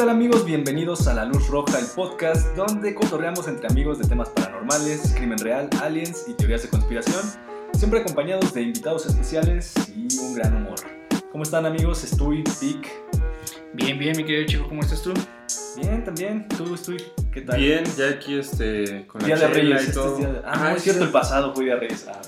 [0.00, 0.46] ¿qué tal amigos?
[0.46, 5.36] Bienvenidos a La Luz Roja, el podcast donde cotorreamos entre amigos de temas paranormales, crimen
[5.36, 7.20] real, aliens y teorías de conspiración,
[7.74, 10.76] siempre acompañados de invitados especiales y un gran humor.
[11.30, 12.02] ¿Cómo están amigos?
[12.02, 12.88] Estoy, Vic.
[13.74, 15.12] Bien, bien, mi querido chico, ¿cómo estás tú?
[15.76, 16.48] Bien, también.
[16.48, 16.96] ¿Tú, estoy?
[17.30, 17.60] ¿Qué tal?
[17.60, 19.82] Bien, ya aquí este, con Día la de Reyes.
[19.82, 20.12] y este todo.
[20.14, 22.06] es día de- Ah, Ah, no, es cierto, el pasado fue Día de Reyes.
[22.08, 22.22] Ah,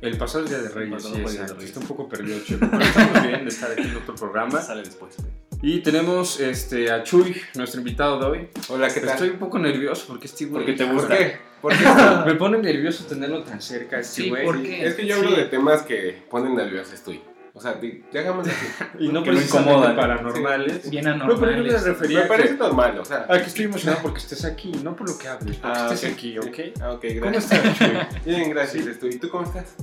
[0.00, 1.60] El pasado es Día de Reyes, sí, exacto.
[1.60, 4.60] Está un poco perdido, Checo, pero estamos bien de estar aquí en otro programa.
[4.60, 5.14] sale después.
[5.18, 5.31] güey.
[5.64, 8.48] Y tenemos este, a Chuy, nuestro invitado de hoy.
[8.68, 9.10] Hola, ¿qué tal?
[9.10, 10.64] Estoy un poco nervioso porque este güey...
[10.64, 11.16] Porque te ¿Por gusta.
[11.16, 11.36] qué?
[11.62, 11.84] ¿Por qué?
[12.26, 14.44] Me pone nervioso tenerlo tan cerca este Sí, güey.
[14.44, 14.84] ¿por qué?
[14.84, 17.22] es que yo hablo de temas que ponen nervioso estoy.
[17.54, 17.78] O sea,
[18.12, 18.50] déjame así.
[18.98, 19.94] Y no precisamente incomodan.
[19.94, 20.90] paranormales.
[20.90, 21.82] Bien No, pero yo me anormales.
[21.84, 23.26] refería Me parece que, normal, o sea.
[23.28, 26.12] a que estoy emocionado porque estés aquí, no por lo que hables, porque Ah, estés
[26.12, 26.38] aquí.
[26.38, 26.58] ¿ok?
[26.80, 27.52] Ah, ok, ¿Cómo gracias.
[27.52, 27.96] estás, Chuy?
[28.24, 29.10] Bien, gracias, estoy.
[29.14, 29.76] ¿Y tú cómo estás?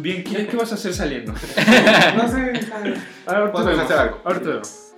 [0.00, 1.32] Bien, ¿qué, qué vas a hacer saliendo?
[2.16, 2.52] No sé.
[3.26, 4.20] Ah, ahorita Podemos vemos, hacer algo.
[4.24, 4.92] ahorita vemos.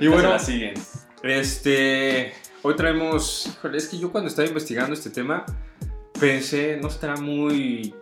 [0.00, 0.74] Y bueno, la siguen.
[1.22, 2.32] Este,
[2.62, 5.44] hoy traemos, híjole, es que yo cuando estaba investigando este tema
[6.18, 7.94] pensé, no estará muy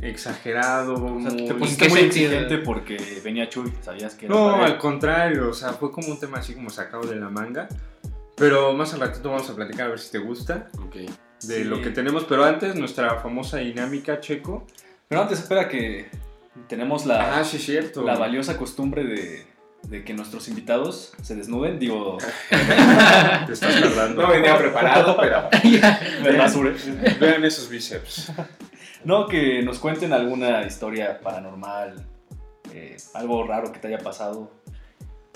[0.00, 2.30] exagerado, O sea, muy- te ¿En pusiste muy sentido?
[2.32, 6.18] exigente porque venía Chuy, ¿sabías que era No, al contrario, o sea, fue como un
[6.18, 7.68] tema así como sacado de la manga.
[8.36, 10.94] Pero más al ratito vamos a platicar a ver si te gusta Ok.
[10.94, 11.10] de
[11.40, 11.64] Sí.
[11.64, 12.24] lo que tenemos.
[12.24, 14.66] Pero antes, nuestra famosa dinámica, Checo.
[15.10, 16.08] Pero antes, espera que
[16.68, 18.02] tenemos la, Ah, sí, cierto.
[18.04, 19.44] la valiosa costumbre de,
[19.88, 21.80] de que nuestros invitados se desnuden.
[21.80, 22.16] Digo,
[22.48, 24.22] Te estás tardando.
[24.22, 25.48] No venía preparado, pero.
[26.38, 26.76] rasuré.
[27.20, 28.30] Vean esos bíceps.
[29.02, 32.06] No, que nos cuenten alguna historia paranormal,
[32.72, 34.52] eh, algo raro que te haya pasado.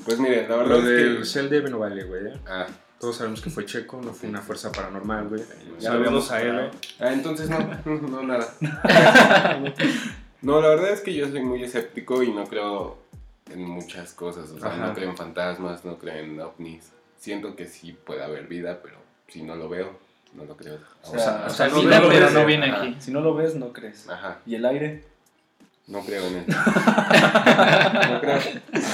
[0.04, 1.40] Pues miren, la verdad Lo del es que.
[1.48, 2.28] CLDB no vale, güey.
[2.28, 2.32] ¿eh?
[2.46, 2.66] Ah,
[3.04, 5.42] Todos sabemos que fue Checo, no fue una fuerza paranormal, güey.
[5.78, 6.70] Ya lo Saludos a él.
[6.98, 8.48] ah, entonces no, no, nada.
[10.40, 12.96] No, la verdad es que yo soy muy escéptico y no creo
[13.50, 14.48] en muchas cosas.
[14.52, 14.86] O sea, Ajá.
[14.86, 16.92] no creo en fantasmas, no creo en ovnis.
[17.18, 18.96] Siento que sí puede haber vida, pero
[19.28, 19.98] si no lo veo,
[20.32, 20.78] no lo creo.
[21.02, 22.82] O sea, o sea, no vida, lo pero ves, no viene ajá.
[22.84, 22.96] aquí.
[23.00, 24.08] Si no lo ves, no crees.
[24.08, 25.04] Ajá, ¿Y el aire?
[25.88, 26.58] no creo en eso.
[28.12, 28.38] no creo.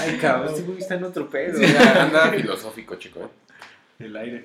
[0.00, 1.56] Ay, cabrón, este güey está en otro pedo.
[1.59, 3.20] Sí, anda filosófico, chico.
[3.20, 3.28] ¿eh?
[4.00, 4.44] El aire.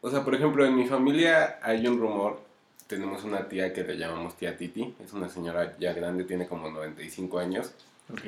[0.00, 2.40] O sea, por ejemplo, en mi familia hay un rumor.
[2.88, 4.94] Tenemos una tía que le llamamos tía Titi.
[5.04, 7.72] Es una señora ya grande, tiene como 95 años.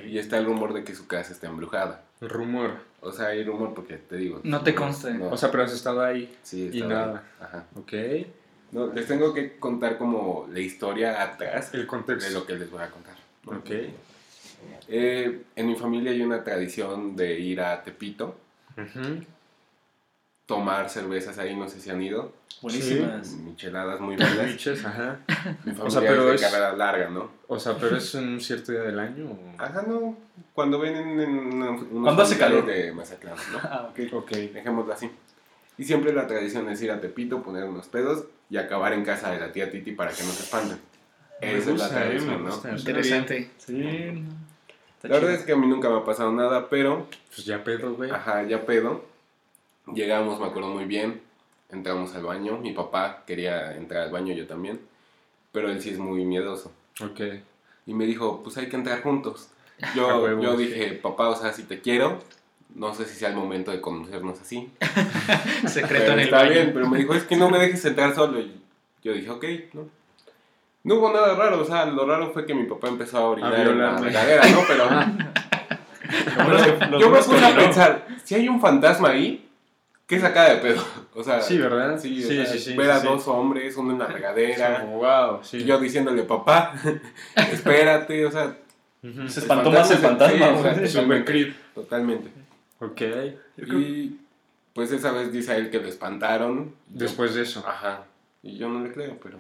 [0.05, 2.03] Y está el rumor de que su casa está embrujada.
[2.21, 2.79] Rumor.
[3.01, 4.41] O sea, hay rumor porque te digo.
[4.43, 5.11] No te consta.
[5.11, 6.37] No, O sea, pero has estado ahí.
[6.43, 7.07] sí, y estaba ahí.
[7.07, 7.25] nada.
[7.41, 7.65] Ajá.
[7.77, 7.93] Ok.
[8.73, 12.31] No, les tengo que contar como la historia atrás El de contexto.
[12.39, 13.15] lo que les voy a contar.
[13.47, 13.71] Ok.
[14.89, 18.37] Eh, en mi familia hay una tradición de ir a Tepito,
[18.77, 19.25] Ujú.
[20.49, 22.33] Tomar cervezas ahí, no sé si han ido.
[22.63, 23.29] Buenísimas.
[23.35, 24.47] Micheladas muy buenas.
[24.47, 25.21] Biches, ajá.
[25.65, 27.31] Mi O sea, pero es de es- carrera larga, ¿no?
[27.47, 29.27] O sea, pero es en un cierto día del año.
[29.27, 30.17] o- Ajá, no.
[30.55, 32.65] Cuando ven en, en unos Cuando hace calor.
[32.67, 33.59] de Mazatlán, ¿no?
[33.63, 34.13] Ah, ok.
[34.15, 34.31] Ok.
[34.33, 35.11] Dejémoslo así.
[35.77, 39.31] Y siempre la tradición es ir a Tepito, poner unos pedos y acabar en casa
[39.31, 40.79] de la tía Titi para que no se espanten.
[41.41, 42.77] Esa es la eh, tradición, ¿no?
[42.77, 43.51] Interesante.
[43.59, 44.25] Sí.
[44.97, 47.63] Está La verdad es que a mí nunca me ha pasado nada, pero, Pues ya
[47.63, 48.11] pedo, güey.
[48.11, 49.05] ajá, ya pedo.
[49.95, 51.21] Llegamos, me acuerdo muy bien.
[51.71, 52.59] Entramos al baño.
[52.59, 54.81] Mi papá quería entrar al baño, yo también.
[55.53, 56.73] Pero él sí es muy miedoso.
[57.03, 57.21] Ok.
[57.87, 59.49] Y me dijo, pues hay que entrar juntos.
[59.83, 62.19] A Yo, huevo, yo dije, papá, o sea, si te quiero,
[62.75, 64.71] no sé si sea el momento de conocernos así.
[65.67, 66.51] Secreto Pero en el está baño.
[66.51, 68.41] bien, pero me dijo, es que no me dejes entrar solo.
[68.41, 68.61] Y
[69.05, 69.45] yo dije, ok,
[69.75, 69.89] no.
[70.85, 73.55] No hubo nada raro, o sea, lo raro fue que mi papá empezó a orinar
[73.55, 74.61] en la regadera, ¿no?
[74.67, 74.89] Pero
[76.99, 79.48] yo me puse a pensar, si hay un fantasma ahí,
[80.09, 80.85] ¿qué sacada de pedo?
[81.15, 81.99] O sea, Sí, ¿verdad?
[82.01, 83.31] Sí, Sí, o sea, sí, sí, ver a sí, dos sí.
[83.31, 85.59] hombres, uno en la regadera, wow, sí.
[85.59, 86.75] y yo diciéndole, papá,
[87.53, 88.57] espérate, o sea.
[89.29, 90.75] Se espantó más el fantasma, sí, o sea.
[90.75, 91.57] Super totalmente, creep.
[91.75, 92.31] totalmente.
[92.81, 93.01] Ok.
[93.59, 94.17] Y
[94.75, 96.75] pues esa vez dice a él que lo espantaron.
[96.93, 97.65] Yo- Después de eso.
[97.67, 98.05] Ajá.
[98.43, 99.39] Y yo no le creo, pero.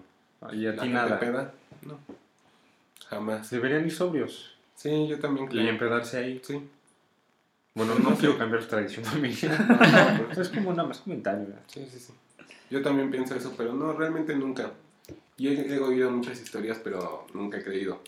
[0.52, 1.18] Y a ti nada.
[1.18, 1.98] peda, no.
[3.08, 3.50] Jamás.
[3.50, 4.54] Deberían ir sobrios.
[4.74, 5.68] Sí, yo también Y creo.
[5.68, 6.40] empedarse ahí.
[6.44, 6.60] Sí.
[7.78, 9.56] Bueno, no quiero cambiar la tradición familiar.
[10.36, 11.46] No, es como nada más comentario.
[11.46, 11.62] ¿verdad?
[11.68, 12.12] sí, sí, sí.
[12.70, 14.72] Yo también pienso eso, pero no, realmente nunca.
[15.36, 18.00] Y he, he oído muchas historias, pero nunca he creído.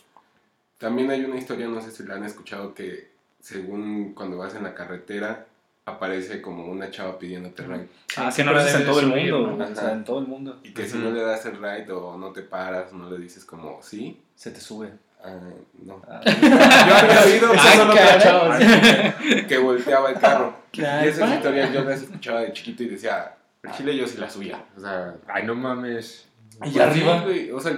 [0.76, 4.64] También hay una historia, no sé si la han escuchado, que según cuando vas en
[4.64, 5.46] la carretera,
[5.84, 7.88] aparece como una chava pidiéndote ride.
[8.16, 9.56] Ah, que no no lo haces en todo el mundo.
[9.56, 9.64] ¿no?
[9.64, 10.60] O sea, en todo el mundo.
[10.64, 11.06] Y que si Ujú.
[11.06, 14.50] no le das el ride o no te paras, no le dices como sí, Se
[14.50, 14.90] te sube.
[15.24, 15.38] Ah,
[15.82, 16.02] no.
[16.08, 16.20] Ah.
[16.24, 18.20] Yo había oído Ay, solo caray.
[18.20, 20.54] chavas que volteaba el carro.
[20.72, 21.06] Claro.
[21.06, 24.30] Y esas historias yo las escuchaba de chiquito y decía, el chile yo sí la
[24.30, 24.64] subía.
[24.76, 26.26] O sea, Ay, no mames.
[26.64, 27.24] ¿Y pues arriba?
[27.28, 27.76] sí, o sea,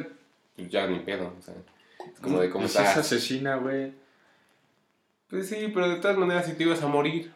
[0.56, 1.34] pues ya ni pedo.
[1.38, 1.54] O sea,
[2.12, 2.98] es como de cómo Es esa estás.
[2.98, 3.92] asesina, güey.
[5.28, 7.32] Pues sí, pero de todas maneras si te ibas a morir.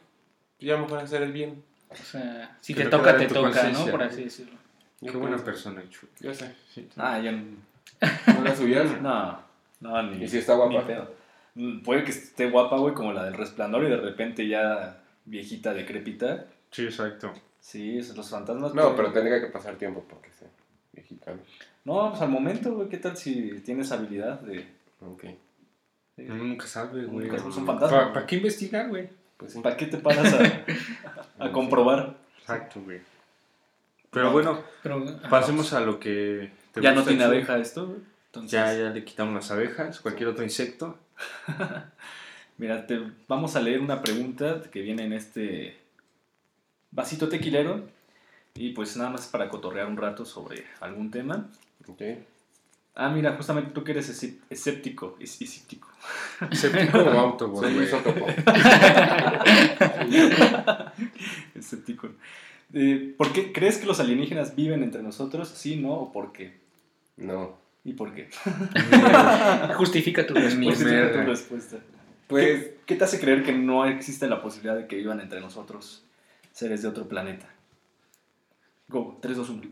[0.59, 1.63] Ya mejor hacer el bien.
[1.89, 3.87] O sea, si Que te toca, te toca, ¿no?
[3.87, 4.07] Por ¿no?
[4.07, 4.57] así decirlo.
[5.01, 6.07] Qué buena persona, Chu.
[6.21, 6.55] Yo sé.
[6.75, 6.89] Sí.
[6.97, 7.31] Ah, yo.
[7.33, 8.99] No la subían.
[9.03, 9.39] No,
[9.81, 10.25] no, ni.
[10.25, 10.73] ¿Y si está guapa?
[10.73, 11.11] ni pedo.
[11.55, 15.73] Mm, Puede que esté guapa, güey, como la del resplandor y de repente ya viejita,
[15.75, 16.47] decrépita.
[16.71, 17.33] Sí, exacto.
[17.61, 18.75] Sí, esos- los fantasmas.
[18.75, 20.49] No, pero tendría que pasar tiempo porque sea
[20.93, 21.33] viejita.
[21.33, 21.41] ¿no?
[22.05, 24.67] No, pues al momento, güey, ¿qué tal si tienes habilidad de.
[25.01, 25.25] Ok.
[26.19, 27.27] Uno nunca sabe, güey.
[27.29, 28.13] Nunca es un fantasma.
[28.13, 29.09] ¿Para qué investigar, güey?
[29.37, 29.61] Pues sí.
[29.61, 30.65] ¿Para qué te paras a,
[31.45, 32.15] a comprobar?
[32.41, 33.01] Exacto, güey.
[34.11, 37.99] Pero bueno, Pero, pasemos a lo que te Ya no tiene abeja esto, güey.
[38.41, 40.99] Entonces, Ya, ya le quitamos las abejas, cualquier otro insecto.
[42.59, 45.77] Mira, te, vamos a leer una pregunta que viene en este
[46.91, 47.89] vasito tequilero.
[48.55, 51.51] Y pues nada más para cotorrear un rato sobre algún tema.
[51.87, 52.01] Ok.
[52.95, 55.17] Ah, mira, justamente tú que eres escép- escéptico.
[55.21, 55.89] es- escéptico.
[56.53, 58.27] Séptico o autobús, Soy Otopo.
[61.55, 62.09] escéptico.
[62.73, 65.49] Eh, ¿Por qué crees que los alienígenas viven entre nosotros?
[65.49, 65.93] ¿Sí, no?
[65.93, 66.59] ¿O por qué?
[67.19, 67.59] No.
[67.87, 68.29] ¿Y por qué?
[69.77, 70.65] justifica tu respuesta.
[70.65, 71.77] Justifica tu respuesta.
[72.27, 75.41] Pues ¿Qué, qué te hace creer que no existe la posibilidad de que vivan entre
[75.41, 76.03] nosotros
[76.53, 77.49] seres de otro planeta?
[78.89, 79.63] Go, 3, 2, 1.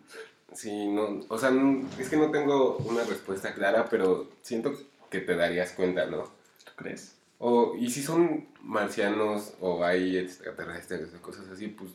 [0.52, 1.20] sí, no.
[1.28, 4.72] O sea, no- es que no tengo una respuesta clara, pero siento
[5.10, 6.22] que te darías cuenta, ¿no?
[6.64, 7.16] ¿Tú crees?
[7.38, 11.90] O, y si son marcianos o hay extraterrestres o cosas así, pues,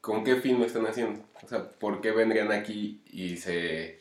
[0.00, 1.20] ¿con qué fin lo están haciendo?
[1.42, 4.00] O sea, ¿por qué vendrían aquí y se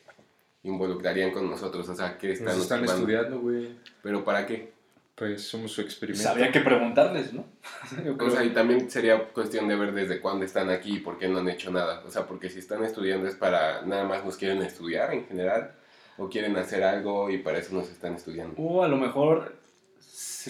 [0.69, 1.87] involucrarían con nosotros?
[1.89, 3.69] O sea, ¿qué están, Nos están estudiando, güey.
[4.01, 4.71] ¿Pero para qué?
[5.15, 6.29] Pues somos su experimento.
[6.29, 7.45] habría que preguntarles, ¿no?
[8.19, 11.27] O sea, y también sería cuestión de ver desde cuándo están aquí y por qué
[11.27, 12.03] no han hecho nada.
[12.05, 15.71] O sea, porque si están estudiando es para nada más nos quieren estudiar en general
[16.17, 18.61] o quieren hacer algo y para eso nos están estudiando.
[18.61, 19.55] O a lo mejor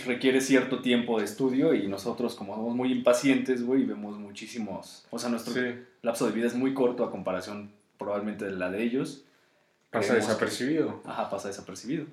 [0.05, 5.05] requiere cierto tiempo de estudio y nosotros como somos muy impacientes, güey, y vemos muchísimos...
[5.09, 5.61] O sea, nuestro Sí,
[6.01, 9.23] lapso de vida es muy corto a comparación probablemente de la de ellos.
[9.91, 11.01] Pasa Creemos que- desapercibido.
[11.05, 12.05] Ajá, pasa desapercibido.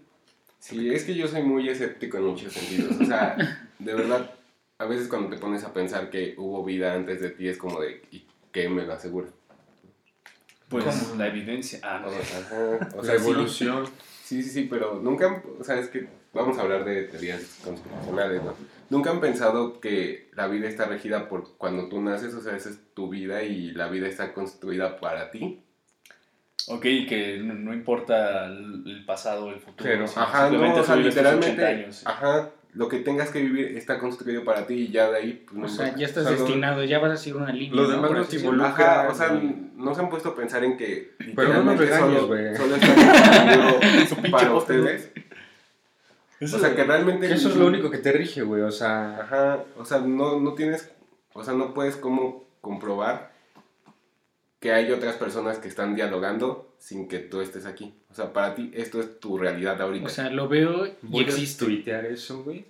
[0.58, 2.96] Sí, es que yo soy muy escéptico en muchos sentidos.
[3.00, 3.36] O sea,
[3.78, 4.30] de verdad,
[4.78, 7.80] a veces cuando te pones a pensar que hubo vida antes de ti es como
[7.80, 9.28] de, ¿y qué me lo asegura?
[10.68, 11.16] Pues ¿Cómo?
[11.16, 11.78] la evidencia.
[11.82, 12.22] Ah, O no.
[12.22, 13.84] sea, o la sea, evolución.
[14.24, 18.42] Sí, sí, sí, pero nunca, o sea, es que vamos a hablar de teorías conspiracionales,
[18.42, 18.54] ¿no?
[18.88, 22.70] Nunca han pensado que la vida está regida por cuando tú naces, o sea, esa
[22.70, 25.60] es tu vida y la vida está construida para ti.
[26.68, 29.76] Ok, y que no, no importa el, pasado, el futuro.
[29.90, 32.02] Pero, sino Ajá, no, o sea, tú vives tus 80 literalmente, años.
[32.06, 35.56] ajá, lo que tengas que vivir está construido para ti y ya de ahí, pues
[35.58, 36.00] no O sea, importa.
[36.00, 37.76] ya estás O sea, lo- destinado, ya vas a seguir una línea.
[37.76, 37.88] lo ¿no?
[37.90, 38.52] demás no te decirlo.
[38.54, 39.00] involucra.
[39.02, 39.42] Ajá, o sea,
[39.76, 42.56] no se han puesto a pensar en que Pero no nos literalmente regañes, solo, güey.
[42.56, 43.80] solo está Su construido
[44.12, 45.10] pinche para ustedes.
[46.40, 47.28] Eso O sea, que realmente...
[47.28, 48.62] Que eso es lo único que te rige, güey.
[48.62, 50.90] O sea, Ajá, o sea, no, no tienes,
[51.34, 53.33] o sea, no puedes como comprobar
[54.64, 57.92] que hay otras personas que están dialogando sin que tú estés aquí.
[58.10, 60.06] O sea, para ti esto es tu realidad ahorita.
[60.06, 61.66] O sea, lo veo y existe.
[61.66, 62.64] tuitear eso, güey.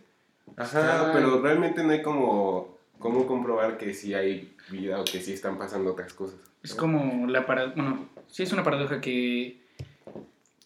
[0.57, 5.21] Ajá, está- pero realmente no hay como cómo comprobar que sí hay vida o que
[5.21, 6.35] sí están pasando otras cosas.
[6.65, 9.61] Es como la paradoja, bueno, sí es una paradoja que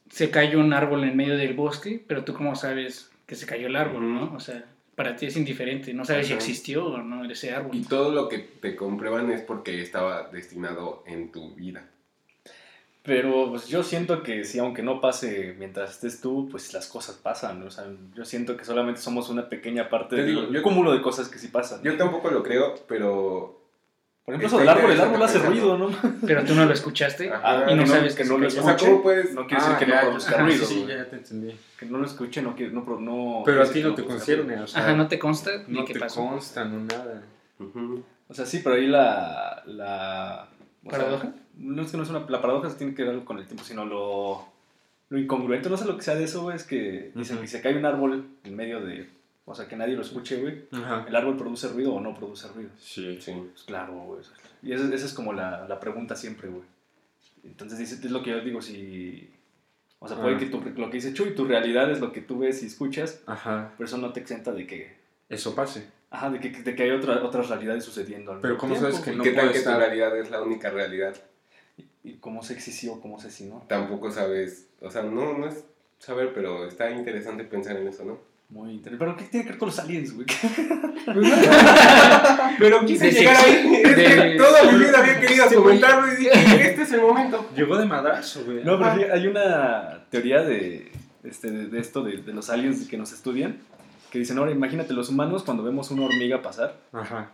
[0.08, 3.66] se cayó un árbol en medio del bosque, pero tú cómo sabes que se cayó
[3.66, 4.32] el árbol, ¿no?
[4.34, 4.64] O sea,
[4.98, 7.76] para ti es indiferente, no sabes si existió o no ese árbol.
[7.76, 11.84] Y todo lo que te comprueban es porque estaba destinado en tu vida.
[13.04, 17.14] Pero pues, yo siento que sí, aunque no pase mientras estés tú, pues las cosas
[17.14, 17.60] pasan.
[17.60, 17.66] ¿no?
[17.66, 17.86] O sea,
[18.16, 21.28] yo siento que solamente somos una pequeña parte Te de digo, yo- cúmulo de cosas
[21.28, 21.80] que sí pasan.
[21.84, 23.57] Yo tampoco lo creo, pero...
[24.28, 25.78] Por ejemplo, eso del árbol, el árbol hace ruido.
[25.78, 25.88] ¿no?
[26.26, 28.60] Pero tú no lo escuchaste Ajá, y no, no- sabes que que, no lo cayó.
[28.60, 28.90] O sea, escuche.
[28.90, 29.32] ¿cómo puedes...?
[29.32, 30.66] No quiere decir Ah, que ya, no produzca ruido.
[30.66, 31.56] Sí, ya te entendí.
[31.78, 34.44] Que no lo escuche, no, quiere- no, no Pero a ti decir no te concierne,
[34.52, 34.64] ruido.
[34.64, 34.82] o sea.
[34.82, 36.20] Ajá, no te consta ni no qué te pasó.
[36.26, 37.22] consta, no nada.
[37.58, 38.04] Ujú.
[38.28, 39.62] O sea, sí, pero ahí la...
[39.64, 40.48] la
[40.82, 41.32] sea, ¿Paradoja?
[41.56, 42.20] no es que no es una...
[42.28, 44.46] La paradoja tiene que ver algo con el tiempo, sino lo...
[45.08, 47.42] Lo incongruente, no sé lo que sea de eso, es que dicen Ujú.
[47.44, 49.08] que se cae un árbol en medio de...
[49.50, 50.64] O sea, que nadie lo escuche, güey.
[50.72, 51.06] Ajá.
[51.08, 52.70] ¿El árbol produce ruido o no produce ruido?
[52.78, 53.18] Sí.
[53.20, 53.32] Sí.
[53.32, 54.20] Pues claro, güey.
[54.62, 56.64] Y esa, esa es como la, la pregunta siempre, güey.
[57.44, 59.30] Entonces, es lo que yo digo, si...
[60.00, 60.38] O sea, puede Ah.
[60.38, 63.22] que tu- lo que dice Chuy, tu realidad es lo que tú ves y escuchas,
[63.26, 63.72] Ajá.
[63.76, 64.96] pero eso no te exenta de que...
[65.28, 65.86] Eso pase.
[66.10, 69.04] Ajá, de que, de que hay otra, otras realidades sucediendo al Pero ¿cómo tiempo, sabes
[69.04, 69.18] que ¿Y güey.
[69.18, 71.16] no qué tal que tu realidad es la única realidad?
[72.04, 73.64] ¿Y cómo sí o cómo sé si no?
[73.68, 75.64] Tampoco sabes, o sea, no, no es
[75.98, 78.18] saber, pero está interesante pensar en eso, ¿no?
[78.50, 79.04] Muy interesante.
[79.04, 80.26] ¿Pero qué tiene que ver con los aliens, güey?
[82.58, 86.70] Pero quise De llegar ahí, es que toda mi vida había querido comentarlo y dije,
[86.70, 87.48] este es el momento.
[87.54, 88.64] Llegó de madrazo, güey.
[88.64, 90.90] No, pero fíjate, hay una teoría de,
[91.24, 93.58] este, de, esto, de, de los aliens que nos estudian,
[94.10, 97.30] que dicen, ahora imagínate los humanos cuando vemos una hormiga pasar, Ajá.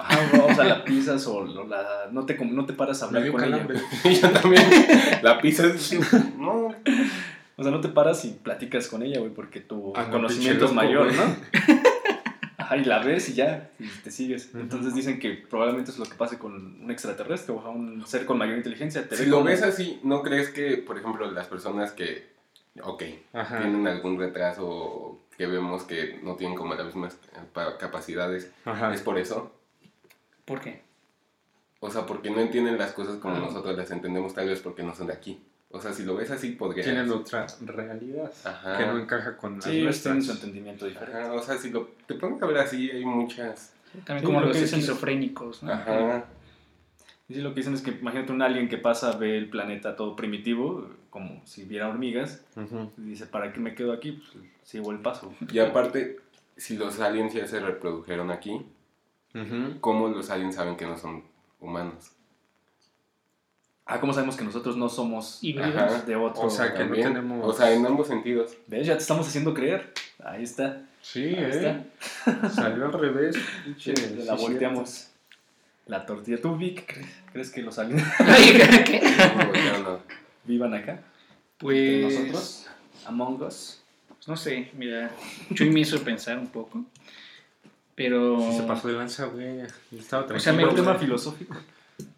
[0.00, 0.16] Ah,
[0.48, 3.32] o sea, la pisas o la, no, te, com- no te paras a hablar dio
[3.32, 3.66] con ella.
[3.66, 3.80] calambre.
[4.22, 4.62] yo también.
[5.22, 5.92] La pizza es.
[6.38, 6.72] No.
[7.58, 10.64] O sea, no te paras y platicas con ella, güey, porque tu Ah, no, conocimiento
[10.66, 11.22] es mayor, ¿no?
[12.56, 14.54] Ajá, y la ves y ya, y te sigues.
[14.54, 18.26] Entonces dicen que probablemente es lo que pase con un extraterrestre, o sea, un ser
[18.26, 19.08] con mayor inteligencia.
[19.08, 22.28] Te Si ve lo como- ves así, ¿no crees que, por ejemplo, las personas que,
[22.82, 23.58] ok, Ajá.
[23.60, 28.52] tienen algún retraso o que vemos que no tienen como las mismas eh, pa- capacidades,
[28.64, 28.92] Ajá.
[28.94, 29.52] es por eso?
[30.44, 30.82] ¿Por qué?
[31.80, 33.40] O sea, porque no entienden las cosas como Ah.
[33.40, 35.40] nosotros las entendemos, tal vez porque no son de aquí.
[35.70, 36.82] O sea, si lo ves así, podría...
[36.82, 38.78] Tienen otra realidad Ajá.
[38.78, 40.24] que no encaja con Sí, nuestras.
[40.24, 41.18] su entendimiento diferente.
[41.20, 43.74] Ajá, o sea, si lo, te pones a ver así, hay muchas...
[44.04, 45.72] También Sí, como lo los que dicen es- esquizofrénicos, ¿no?
[45.72, 46.24] Ajá.
[47.28, 49.94] Y sí, lo que dicen es que imagínate un alien que pasa, ve el planeta
[49.96, 52.42] todo primitivo, como si viera hormigas,
[52.96, 54.12] y dice, ¿para qué me quedo aquí?
[54.12, 55.34] Pues sigo el paso.
[55.52, 56.18] Y aparte,
[56.56, 58.64] si los aliens ya se reprodujeron aquí.
[59.80, 61.22] ¿cómo los aliens saben que no son
[61.60, 62.12] humanos?
[63.90, 66.06] Ah, ¿cómo sabemos que nosotros no somos Híbridos.
[66.06, 66.42] De otro?
[66.42, 68.52] O sea, que no tenemos- O sea, en ambos sentidos.
[68.66, 68.86] ¿Ves?
[68.86, 69.94] Ya te estamos haciendo creer.
[70.22, 70.82] Ahí está.
[71.00, 71.84] Sí, Ahí ¿eh?
[72.54, 73.34] Salió al revés.
[73.78, 73.94] Sí,
[74.26, 75.08] la sí, volteamos.
[75.86, 76.38] La tortilla.
[76.38, 78.02] ¿Tú, Vic, crees, crees que los aliens
[78.84, 79.00] ¿Qué?
[79.82, 80.00] No,
[80.44, 80.92] vivan acá?
[80.92, 81.02] ¿Entre
[81.58, 82.66] Pues nosotros?
[83.06, 83.80] Among Us.
[84.08, 85.10] Pues no sé, mira,
[85.54, 86.84] Chuy me hizo pensar un poco,
[87.94, 88.38] pero...
[88.50, 89.62] Sí, se pasó de lanza, güey.
[89.98, 90.74] Estaba O sea, me Un tranquilo.
[90.90, 91.56] tema filosófico.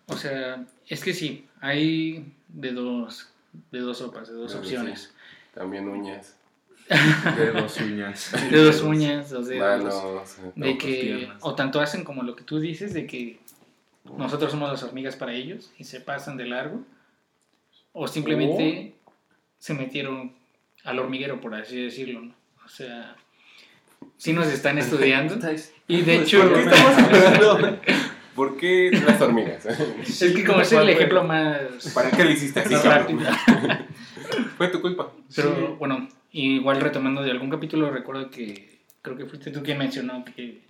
[0.06, 3.28] O sea, es que sí, hay de dos,
[3.70, 5.12] de dos sopas, de dos opciones.
[5.54, 6.36] También uñas,
[7.36, 8.32] De dos uñas.
[8.50, 9.84] De dos uñas, dos dedos.
[9.84, 10.36] manos.
[10.56, 11.38] de que, piernas.
[11.40, 13.38] o tanto hacen como lo que tú dices, de que
[14.16, 16.82] nosotros somos las hormigas para ellos y se pasan de largo,
[17.92, 18.94] o simplemente
[19.58, 20.32] se metieron
[20.84, 22.34] al hormiguero, por así decirlo, ¿no?
[22.64, 23.16] O sea,
[24.16, 25.38] sí nos están estudiando.
[25.86, 26.50] Y de hecho,
[28.40, 29.66] ¿Por qué las hormigas?
[30.06, 31.58] es que como es el ejemplo más,
[31.94, 32.74] ¿Para qué le hiciste así?
[34.56, 35.12] Fue tu culpa.
[35.36, 35.62] Pero Sí.
[35.78, 40.62] bueno, igual retomando de algún capítulo, recuerdo que creo que fuiste tú quien mencionó que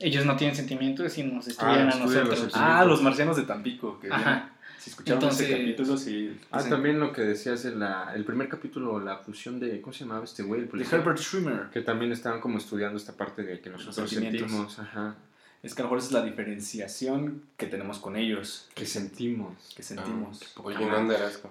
[0.00, 2.38] ellos no tienen sentimientos y nos estudian a estudian los nosotros.
[2.40, 2.60] sentimientos.
[2.60, 4.00] Ah, los marcianos de Tampico.
[4.00, 4.50] Que Ajá.
[4.78, 6.36] Si escucharon ese Entonces- capítulo, sí.
[6.50, 9.80] Ah, dicen- también lo que decías en la, el primer capítulo, la fusión de.
[9.80, 10.62] ¿Cómo se llamaba este güey?
[10.62, 10.84] El De?
[10.96, 11.66] Herbert Schwimmer.
[11.72, 14.78] Que también estaban como estudiando esta parte de que nosotros sentimos.
[14.80, 15.14] Ajá.
[15.62, 19.72] Es que a lo mejor esa es la diferenciación que tenemos con ellos, Que sentimos.
[19.76, 20.40] que sentimos.
[20.56, 21.50] Ah, Oye, no andarás con.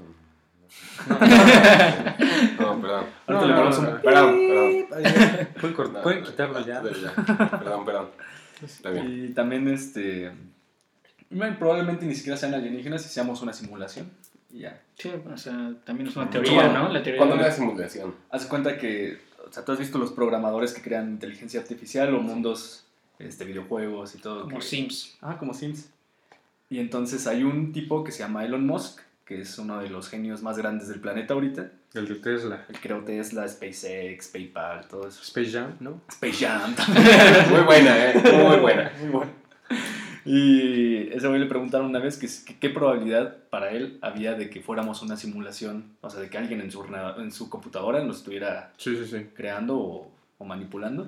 [2.60, 3.06] No, perdón.
[3.28, 4.02] Ahorita No.
[4.02, 4.88] Perdón, perdón.
[5.60, 6.82] ¿Pueden, cort- No, pueden quitarlo ya?
[6.84, 7.14] ya.
[7.60, 8.10] Perdón, perdón.
[8.64, 9.26] Está bien.
[9.26, 10.32] Y también, este.
[11.30, 14.10] bueno, probablemente ni siquiera sean alienígenas y seamos una simulación.
[14.52, 14.82] Y ya.
[14.98, 16.90] Sí, o sea, también es una teoría, Bueno, ¿no?
[16.90, 18.16] La teoría Cuando de- una simulación.
[18.30, 19.20] Haz de cuenta que.
[19.48, 22.84] O sea, tú has visto los programadores que crean inteligencia artificial o mundos,
[23.20, 24.44] este, videojuegos y todo.
[24.44, 25.18] como que- Sims.
[25.22, 25.90] Ah, como Sims.
[26.70, 30.10] Y entonces hay un tipo que se llama Elon Musk, que es uno de los
[30.10, 31.72] genios más grandes del planeta ahorita.
[31.94, 32.66] El de Tesla.
[32.70, 35.22] Él creó Tesla, SpaceX, PayPal, todo eso.
[35.24, 36.02] Space Jam, ¿no?
[36.10, 36.76] Space Jam.
[37.52, 38.22] Muy buena, ¿eh?
[38.48, 38.92] Muy buena.
[39.02, 39.32] Muy bueno.
[40.26, 44.50] Y ese güey le preguntaron una vez que, que qué probabilidad para él había de
[44.50, 46.84] que fuéramos una simulación, o sea, de que alguien en su,
[47.18, 49.28] en su computadora nos estuviera Sí, sí, sí.
[49.34, 51.08] creando o, o manipulando.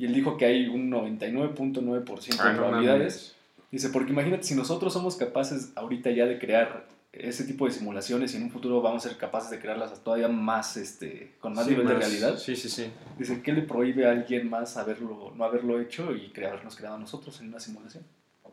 [0.00, 3.36] Y él dijo que hay un 99.9% Ah, de probabilidades.
[3.70, 8.32] Dice, porque imagínate, si nosotros somos capaces ahorita ya de crear ese tipo de simulaciones
[8.32, 11.64] y en un futuro vamos a ser capaces de crearlas todavía más, este, con más
[11.66, 12.90] Sí, nivel de más- realidad, Sí, sí, sí.
[13.18, 17.38] dice, ¿qué le prohíbe a alguien más haberlo, no haberlo hecho y crearnos creado nosotros
[17.40, 18.02] en una simulación?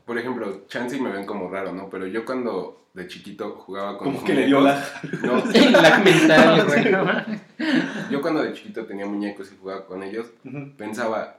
[0.06, 1.90] Por ejemplo, Chansey me ven como raro, ¿no?
[1.90, 4.84] Pero yo cuando de chiquito jugaba con Como que le dio la...
[5.24, 5.44] No,
[5.82, 7.06] La mental, güey, ¿no?
[8.10, 10.72] yo cuando de chiquito tenía muñecos y jugaba con ellos, Ujú.
[10.78, 11.37] pensaba,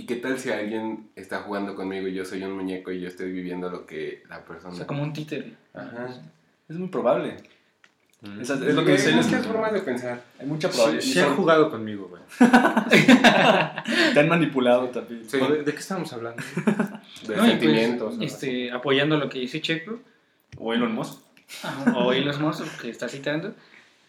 [0.00, 3.08] ¿y qué tal si alguien está jugando conmigo y yo soy un muñeco y yo
[3.08, 4.72] estoy viviendo lo que la persona...
[4.74, 5.54] O sea, como un títere.
[5.74, 6.08] Ajá.
[6.68, 7.36] Es muy probable.
[8.22, 8.40] Mm.
[8.40, 10.22] Esa- es lo que dice él, Hay es muchas formas de pensar.
[10.38, 11.12] Hay mucha Sí, probabilidad.
[11.12, 12.22] sí han jugado conmigo, güey.
[14.14, 15.28] Te han manipulado también.
[15.28, 15.38] Sí.
[15.38, 16.42] ¿De, de qué estamos hablando?
[17.26, 18.16] De No, pues, sentimientos.
[18.20, 19.98] este, apoyando lo que dice Checo,
[20.58, 21.20] O Elon Musk.
[21.62, 23.54] Ajá, o Elon Musk, que está citando,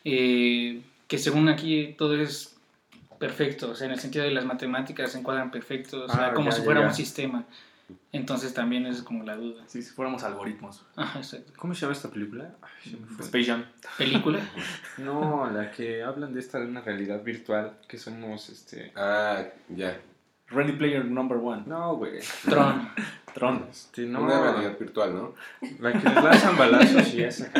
[0.06, 2.56] eh, que según aquí todo es
[3.22, 6.34] perfecto, o sea, en el sentido de las matemáticas se encuadran perfectos, o sea, Ah,
[6.34, 6.88] como ya, si fuera ya.
[6.88, 7.46] un sistema.
[8.14, 9.64] Entonces también es como la duda.
[9.68, 10.86] Sí, si fuéramos algoritmos.
[10.96, 11.52] Ajá, exacto.
[11.58, 12.52] ¿Cómo se llama esta película?
[12.62, 13.24] Ay, me.
[13.24, 13.66] Space Jam.
[13.98, 14.40] ¿Película?
[14.98, 18.92] No, la que hablan de esta de una realidad virtual que somos este.
[18.96, 20.00] Ah, ya.
[20.48, 21.64] Ready Player Number One.
[21.66, 22.20] No, güey.
[22.50, 22.90] Tron.
[23.34, 23.68] Tron.
[23.70, 24.22] Este, no.
[24.24, 25.34] Una realidad virtual, ¿no?
[25.80, 27.52] La que les lanzan balazos y esa.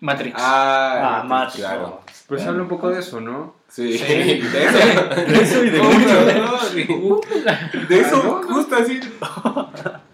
[0.00, 0.36] Matrix.
[0.38, 1.58] Ah, Ah, Matrix.
[1.66, 2.02] Claro.
[2.28, 3.54] Pues habla un poco de eso, ¿no?
[3.74, 4.04] Sí, Sí.
[4.04, 4.78] de eso.
[5.32, 6.34] De eso y de mucho.
[6.36, 6.58] ¿no?
[6.60, 6.84] Sí.
[7.88, 8.42] De eso, Ah, ¿no?
[8.54, 9.00] justo así.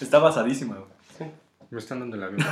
[0.00, 1.30] Está basadísima, güey.
[1.70, 2.44] Me están dando el avión.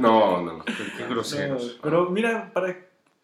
[0.00, 0.64] No, no, no.
[0.64, 1.78] Qué groseros.
[1.82, 2.74] Pero mira, para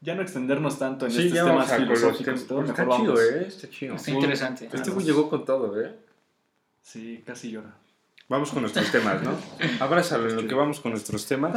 [0.01, 3.15] ya no extendernos tanto en Sí, estos ya temas filosóficos y todo, Está mejor chido,
[3.15, 3.31] vamos.
[3.33, 3.45] ¿eh?
[3.49, 3.95] Está chido.
[3.97, 4.69] Está interesante.
[4.73, 5.95] Este güey llegó con todo, ¿eh?
[6.83, 7.75] Sí, casi llora.
[8.29, 9.33] Vamos con nuestros temas, ¿no?
[9.81, 11.57] Abrázalo en lo que vamos con nuestros temas.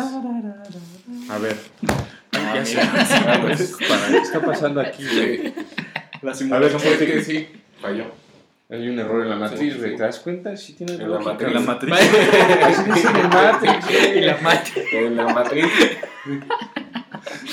[1.30, 1.58] A ver.
[2.46, 2.76] Ah, ya sé.
[2.78, 3.88] mira.
[3.90, 5.38] Para, ¿Qué está pasando aquí, güey?
[5.38, 5.54] Sí.
[6.22, 7.48] La A ver, ¿cómo que sí,
[7.82, 8.06] falló.
[8.70, 9.92] Hay un error en la matriz, Sí, güey.
[9.92, 9.98] sí.
[9.98, 10.56] ¿Te das cuenta?
[10.58, 11.54] Sí tiene En la matriz.
[11.54, 11.94] la matriz.
[12.64, 13.88] Así dice en Matrix.
[14.16, 14.98] Y la mate.
[15.06, 15.66] En la matriz.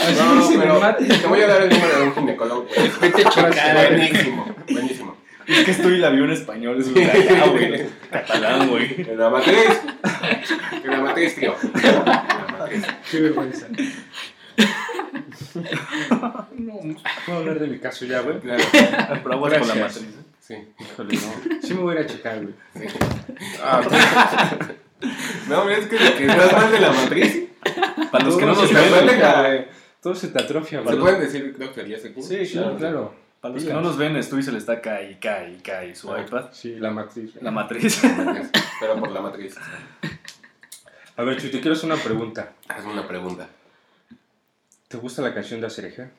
[0.00, 1.20] Así No, dice en Matrix.
[1.20, 2.66] te voy a dar el número de un ginecólogo.
[2.74, 2.90] güey.
[3.00, 3.88] Vete a.
[3.88, 5.16] Buenísimo, buenísimo.
[5.46, 7.86] Es que estoy la vio en español, es de allá, güey.
[8.10, 9.00] Catalán, güey.
[9.00, 9.80] En la matriz.
[10.84, 11.56] En la matriz, tío.
[11.74, 12.84] En la matriz.
[13.10, 13.66] Qué vergüenza.
[16.56, 16.78] No,
[17.26, 18.38] ¿Puedo hablar de mi caso ya, güey?
[18.40, 18.62] Claro,
[19.22, 20.02] Pero aguas con la matriz.
[20.02, 20.14] ¿eh?
[20.40, 20.54] sí.
[20.78, 21.62] Híjole, no.
[21.66, 22.54] Sí me voy a ir a checar, güey.
[22.74, 22.94] sí.
[23.62, 23.80] Ah,
[25.48, 27.48] No, es que, que estás mal de la matriz.
[28.12, 29.66] Para los que no todo nos se te ven, ven, atrofia, güey.
[30.02, 30.98] Todo se te atrofia, ¿Se güey.
[30.98, 32.22] pueden decir groserías aquí?
[32.22, 32.76] Sí, Sí, claro.
[32.76, 33.14] claro.
[33.40, 35.94] Para los que no nos ven, Estuy se le está cae y cae y cae
[35.94, 36.20] su Ah.
[36.20, 36.46] iPad.
[36.52, 37.32] Sí, la matriz.
[37.40, 38.02] La matriz.
[38.80, 39.54] Pero por la matriz.
[41.16, 42.52] A ver, Chuy, te quiero hacer una pregunta.
[42.68, 43.48] Hazme una pregunta.
[44.90, 46.10] ¿Te gusta la canción de Acereje?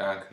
[0.00, 0.24] Ah.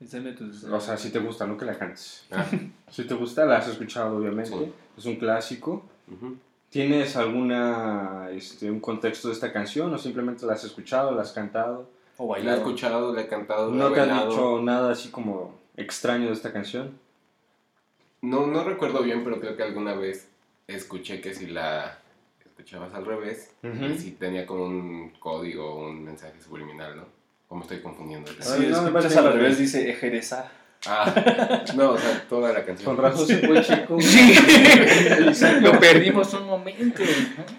[0.00, 2.24] Enséñame tus- O sea, si te gusta, no que la cantes.
[2.30, 2.46] Ah,
[2.88, 4.50] Si te gusta, la has escuchado, obviamente.
[4.56, 4.72] Sí.
[4.96, 5.82] Es un clásico.
[6.08, 6.36] ujú.
[6.70, 11.32] ¿Tienes alguna, este, un contexto de esta canción o simplemente la has escuchado, la has
[11.32, 11.90] cantado?
[12.16, 14.30] O La he escuchado, la he cantado, la ¿No he te han bailado.
[14.30, 16.96] dicho nada así como extraño de esta canción?
[18.22, 20.28] No, no recuerdo bien, pero creo que alguna vez
[20.68, 21.98] escuché que si la
[22.62, 23.84] escuchabas al revés, Ujú.
[23.86, 27.04] y si tenía como un código o un mensaje subliminal, ¿no?
[27.48, 28.30] ¿Cómo estoy confundiendo?
[28.40, 30.50] Sí, Ah, no, escuchas al revés, dice ejereza.
[30.86, 32.94] Ah, no, o sea, toda la canción.
[32.94, 33.98] Con razón se fue chico.
[34.00, 37.02] Sí, lo perdimos un momento.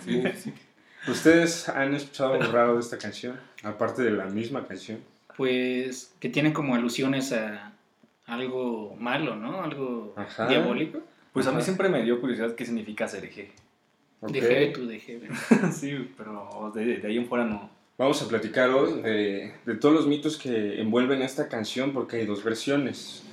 [0.03, 0.53] Sí, sí.
[1.07, 3.39] ¿Ustedes han escuchado algo raro de esta canción?
[3.63, 4.99] Aparte de la misma canción.
[5.35, 7.73] Pues que tiene como alusiones a
[8.25, 9.63] algo malo, ¿no?
[9.63, 10.47] Algo Ajá.
[10.47, 10.99] diabólico.
[11.33, 11.65] Pues a mí Ajá.
[11.65, 13.07] siempre me dio curiosidad qué significa
[14.29, 14.47] ser eje.
[14.47, 14.51] Ok.
[14.51, 15.19] Deje tú, deje.
[15.71, 17.69] sí, pero de, de ahí en fuera no.
[17.97, 22.25] Vamos a platicar hoy de, de todos los mitos que envuelven esta canción porque hay
[22.25, 23.23] dos versiones.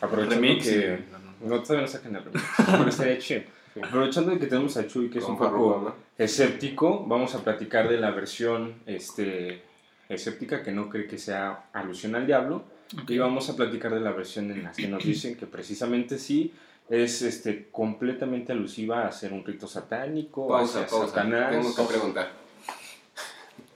[0.00, 0.64] Aprovechando Remix.
[0.68, 0.98] que...
[1.42, 3.42] y- No, todavía no sacan el remix, pero estaría chido.
[3.82, 5.94] Aprovechando de que tenemos a Chuy, que es un poco ¿no?
[6.24, 9.62] escéptico, vamos a platicar de la versión este,
[10.08, 12.64] escéptica que no cree que sea alusión al diablo.
[13.00, 13.10] Ok.
[13.10, 16.52] Y vamos a platicar de la versión en la que nos dicen que precisamente sí
[16.88, 21.08] es este, completamente alusiva a hacer un rito satánico, Pausa, hacia pausa.
[21.08, 21.50] Satanás.
[21.50, 22.32] Tengo que preguntar.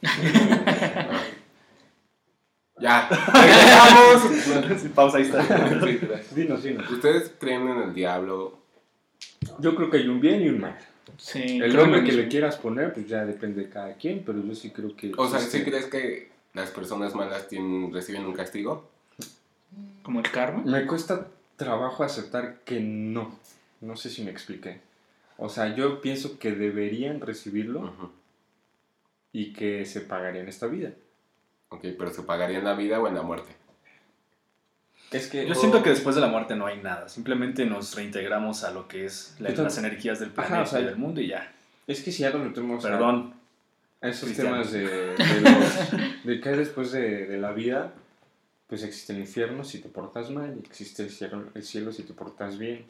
[2.81, 3.09] ya.
[3.09, 4.83] Regresamos.
[4.95, 5.43] Pausa, ahí está.
[6.35, 6.91] Dinos, dinos.
[6.91, 8.59] ¿Ustedes creen en el diablo?
[9.59, 10.79] Yo creo que hay un bien y un mal.
[11.19, 14.55] Sí, El nombre que le quieras poner, pues ya depende de cada quien, pero yo
[14.55, 15.13] sí creo que...
[15.17, 18.89] O sea, ¿sí crees que las personas malas tienen, reciben un castigo?
[20.03, 20.63] Como el karma.
[20.65, 21.27] Me cuesta
[21.65, 23.39] trabajo aceptar que no.
[23.81, 24.81] No sé si me expliqué.
[25.37, 28.11] O sea, yo pienso que deberían recibirlo Ujú.
[29.33, 30.91] y que se pagaría en esta vida.
[31.71, 33.53] Ok, pero ¿se pagaría en la vida o en la muerte?
[35.11, 35.47] Es que...
[35.47, 37.09] Yo siento que después de la muerte no hay nada.
[37.09, 40.81] Simplemente nos reintegramos a lo que es la- las energías del Ajá, planeta o sea,
[40.81, 41.53] y del mundo y ya.
[41.87, 43.35] Es que si ya lo metemos a- Perdón.
[44.01, 44.51] a esos Cristiano.
[44.53, 47.93] temas de, de, los- de que hay después de, de la vida,
[48.73, 52.05] pues existe el infierno si te portas mal, y existe el cielo, el cielo si
[52.05, 52.87] te portas bien.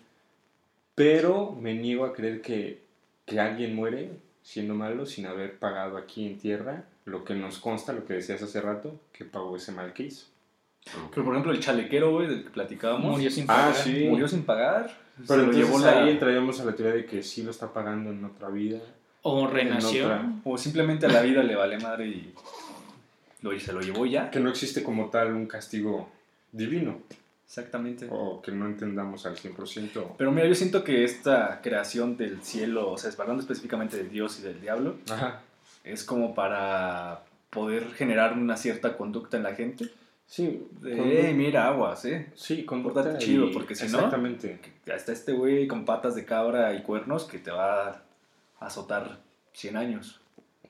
[0.94, 2.84] Pero me niego a creer que,
[3.26, 4.12] que alguien muere
[4.44, 8.40] siendo malo sin haber pagado aquí en tierra lo que nos consta, lo que decías
[8.44, 10.26] hace rato, que pagó ese mal que hizo.
[11.10, 13.74] Pero por ejemplo, el chalequero, güey, del que platicábamos, Murió sin Ah, pagar.
[13.74, 14.06] sí.
[14.08, 14.96] murió sin pagar.
[15.26, 16.04] Pero entonces llevó la...
[16.04, 18.78] ahí entraríamos a la teoría de que sí lo está pagando en otra vida.
[19.22, 20.04] O renació.
[20.04, 20.32] otra.
[20.44, 22.32] O simplemente a la vida le vale madre y
[23.42, 24.30] lo, y se lo llevó ya.
[24.30, 26.08] Que no existe como tal un castigo
[26.52, 26.98] divino,
[27.46, 28.06] Exactamente.
[28.10, 30.14] o que no entendamos al 100%.
[30.16, 34.38] Pero mira, yo siento que esta creación del cielo, o sea, hablando específicamente de Dios
[34.40, 35.40] y del diablo, Ajá.
[35.84, 39.90] es como para poder generar una cierta conducta en la gente.
[40.26, 42.30] Sí, De, con- "Ey, mira, aguas, ¿eh?
[42.34, 44.58] sí, conducta chido, porque si no- Exactamente.
[44.84, 48.02] Que Hasta este güey con patas de cabra y cuernos que te va a
[48.60, 49.18] azotar
[49.52, 50.21] 100 años.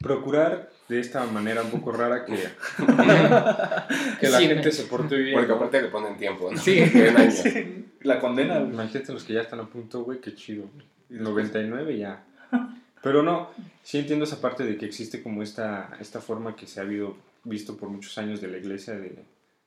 [0.03, 2.35] Procurar de esta manera un poco rara que,
[4.21, 4.47] que la Sí.
[4.49, 5.35] gente se porte bien.
[5.35, 5.55] Porque ¿no?
[5.57, 6.59] aparte le ponen tiempo, ¿no?
[6.59, 6.81] Sí.
[8.03, 8.59] La condena.
[8.61, 10.65] Imagínate los que ya están a punto, güey, qué chido.
[11.09, 12.25] 99 ya.
[13.03, 13.51] Pero no,
[13.83, 17.17] sí entiendo esa parte de que existe como esta, esta forma que se ha habido,
[17.45, 19.17] visto por muchos años de la iglesia de,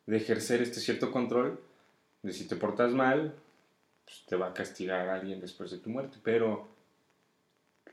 [0.06, 1.60] de ejercer este cierto control,
[2.24, 3.34] de si te portas mal,
[4.06, 6.18] pues te va a castigar alguien después de tu muerte.
[6.24, 6.68] Pero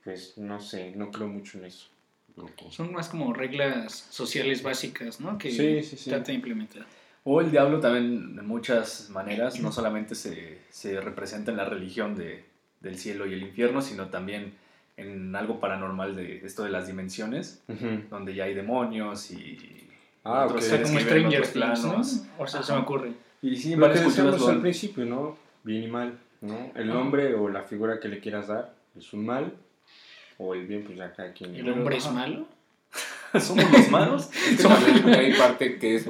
[0.04, 1.88] pues no sé, no creo mucho en eso.
[2.36, 2.70] Ok.
[2.70, 5.38] Son más como reglas sociales básicas, ¿no?
[5.38, 6.10] Que Sí, sí, sí.
[6.10, 6.84] trata de implementar.
[7.24, 12.16] O el diablo también, de muchas maneras, no solamente se, se representa en la religión
[12.16, 12.44] de,
[12.80, 14.54] del cielo y el infierno, sino también
[14.96, 18.02] en algo paranormal de esto de las dimensiones, Ujú.
[18.10, 19.88] donde ya hay demonios y
[20.24, 20.66] Ah, otros ok.
[20.66, 22.00] O sea, como Stranger Things, ¿no?
[22.38, 22.76] O sea, se Ajá.
[22.76, 23.12] me ocurre.
[23.40, 25.36] Y sí, Lo que decíamos al principio, ¿no?
[25.64, 26.70] Bien y mal, ¿no?
[26.76, 29.52] El nombre o la figura que le quieras dar es un mal,
[30.44, 31.54] o el bien, pues ya cada quien.
[31.54, 32.46] ¿El hombre es malo?
[33.40, 34.30] somos los malos.
[34.50, 36.06] Es que también hay parte que es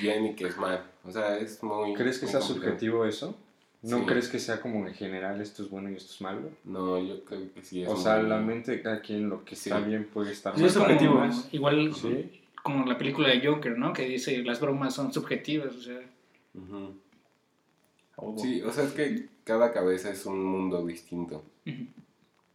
[0.00, 0.82] bien y que es mal.
[1.04, 1.94] O sea, es muy.
[1.94, 3.36] ¿Crees que muy sea subjetivo eso?
[3.82, 4.04] ¿No Sí.
[4.06, 6.48] crees que sea como en general esto es bueno y esto es malo?
[6.64, 9.54] No, yo creo que sí es O sea, la mente de cada quien lo que
[9.56, 9.68] Sí.
[9.68, 10.68] está bien puede estar Sí, mal.
[10.68, 11.14] es subjetivo.
[11.14, 12.40] Como- igual Sí.
[12.62, 13.92] como la película de Joker, ¿no?
[13.92, 16.00] Que dice las bromas son subjetivas, o sea.
[18.16, 21.44] Oh, Sí, o sea, es que cada cabeza es un mundo distinto.
[21.66, 21.86] ujú.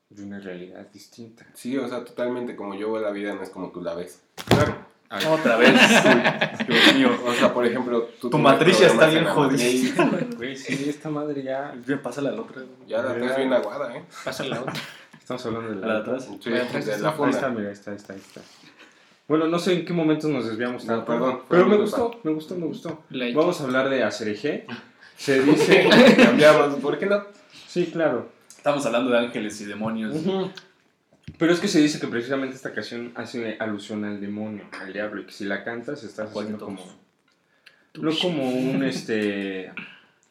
[0.09, 1.45] De una realidad distinta.
[1.53, 4.21] Sí, o sea, totalmente como yo veo la vida no es como tú la ves.
[4.47, 4.75] Claro.
[5.31, 5.71] Otra vez.
[6.67, 7.11] Dios mío.
[7.25, 10.27] O sea, por ejemplo, tú Tu matriz ya está bien en la jodida.
[10.37, 11.73] Güey, sí, esta madre ya.
[12.03, 12.61] Pásala al otro.
[12.87, 14.03] Ya la traes bien aguada, ¿eh?
[14.23, 14.73] Pasa la otra.
[15.19, 15.93] Estamos hablando de A la la.
[15.93, 16.29] de atrás.
[16.41, 17.03] Sí, Ahí atrás de está.
[17.03, 17.49] la Ahí está, funda.
[17.49, 18.41] mira, ahí está, ahí está, ahí está.
[19.27, 22.55] Bueno, no sé en qué momento nos desviamos No, perdón, pero me gustó, me gustó,
[22.55, 23.03] me gustó.
[23.11, 24.65] La Vamos a hablar de Acerejé.
[25.17, 25.87] Se dice.
[26.17, 27.23] Cambiamos, ¿por qué no?
[27.67, 28.27] sí, claro.
[28.59, 30.17] Estamos hablando de ángeles y demonios.
[31.37, 35.21] Pero es que se dice que precisamente esta canción hace alusión al demonio, al diablo,
[35.21, 36.99] y que si la cantas estás ¿Cuál de haciendo como.
[38.01, 39.71] No como un este.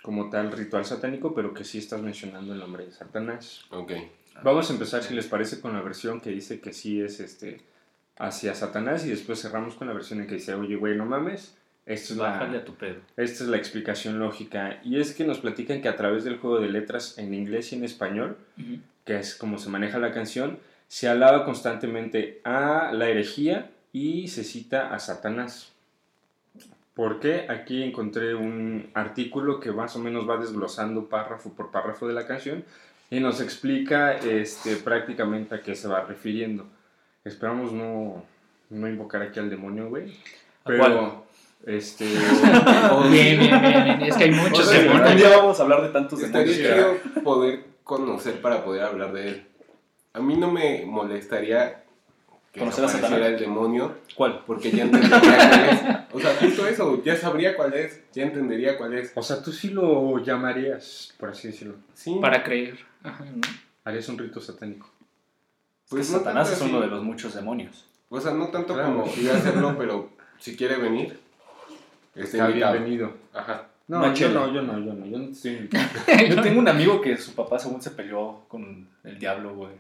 [0.03, 3.63] como tal ritual satánico, pero que sí estás mencionando el nombre de Satanás.
[3.71, 3.93] Ok.
[4.43, 7.63] Vamos a empezar, si les parece, con la versión que dice que sí es este
[8.19, 11.57] hacia Satanás y después cerramos con la versión en que dice, oye, güey, no mames,
[11.89, 12.97] esto es la, a tu pedo.
[13.17, 14.81] esta es la explicación lógica.
[14.85, 17.77] Y es que nos platican que a través del juego de letras en inglés y
[17.77, 18.79] en español, Ujú.
[19.05, 24.45] que es como se maneja la canción, se alaba constantemente a la herejía y se
[24.45, 25.73] cita a Satanás.
[26.95, 27.47] ¿Por qué?
[27.49, 32.27] Aquí encontré un artículo que más o menos va desglosando párrafo por párrafo de la
[32.27, 32.65] canción
[33.11, 36.67] y nos explica este, prácticamente a qué se va refiriendo.
[37.25, 38.25] Esperamos no,
[38.71, 40.11] no invocar aquí al demonio, güey.
[40.65, 41.27] ¿A Pero,
[41.67, 42.05] este...
[43.11, 44.03] Bien, bien, bien, bien.
[44.03, 45.11] Es que hay muchos O sea, demonios.
[45.11, 46.57] Un día vamos a hablar de tantos demonios.
[46.57, 49.47] chido poder conocer para poder hablar de él.
[50.13, 51.85] A mí no me molestaría
[52.53, 53.21] que ¿Conocer a Satanás?
[53.21, 54.43] el demonio ¿Cuál?
[54.47, 56.15] porque ya entendería cuál es.
[56.15, 59.13] O sea, justo eso, ya sabría cuál es, ya entendería cuál es.
[59.15, 61.75] O sea, tú sí lo llamarías, por así decirlo.
[61.95, 62.79] Sí, Para creer.
[63.03, 63.41] Ajá, ¿no?
[63.85, 64.91] Harías un rito satánico.
[65.91, 66.87] pues no Satanás es uno así.
[66.89, 67.87] de los muchos demonios.
[68.09, 69.03] O sea, no tanto Claro.
[69.03, 71.21] como ir a hacerlo, pero si quiere venir,
[72.25, 73.13] está bienvenido.
[73.35, 73.65] Ajá.
[73.89, 74.41] No, Una yo chela.
[74.41, 75.69] no, yo no, yo no, yo no estoy.
[76.29, 79.71] Yo tengo un amigo que su papá según se peleó con el diablo, güey.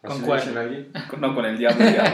[0.00, 0.40] ¿Con ¿Así le cuál?
[0.40, 0.88] dicen a alguien?
[1.10, 2.12] Con- No, con el diablo, el diablo.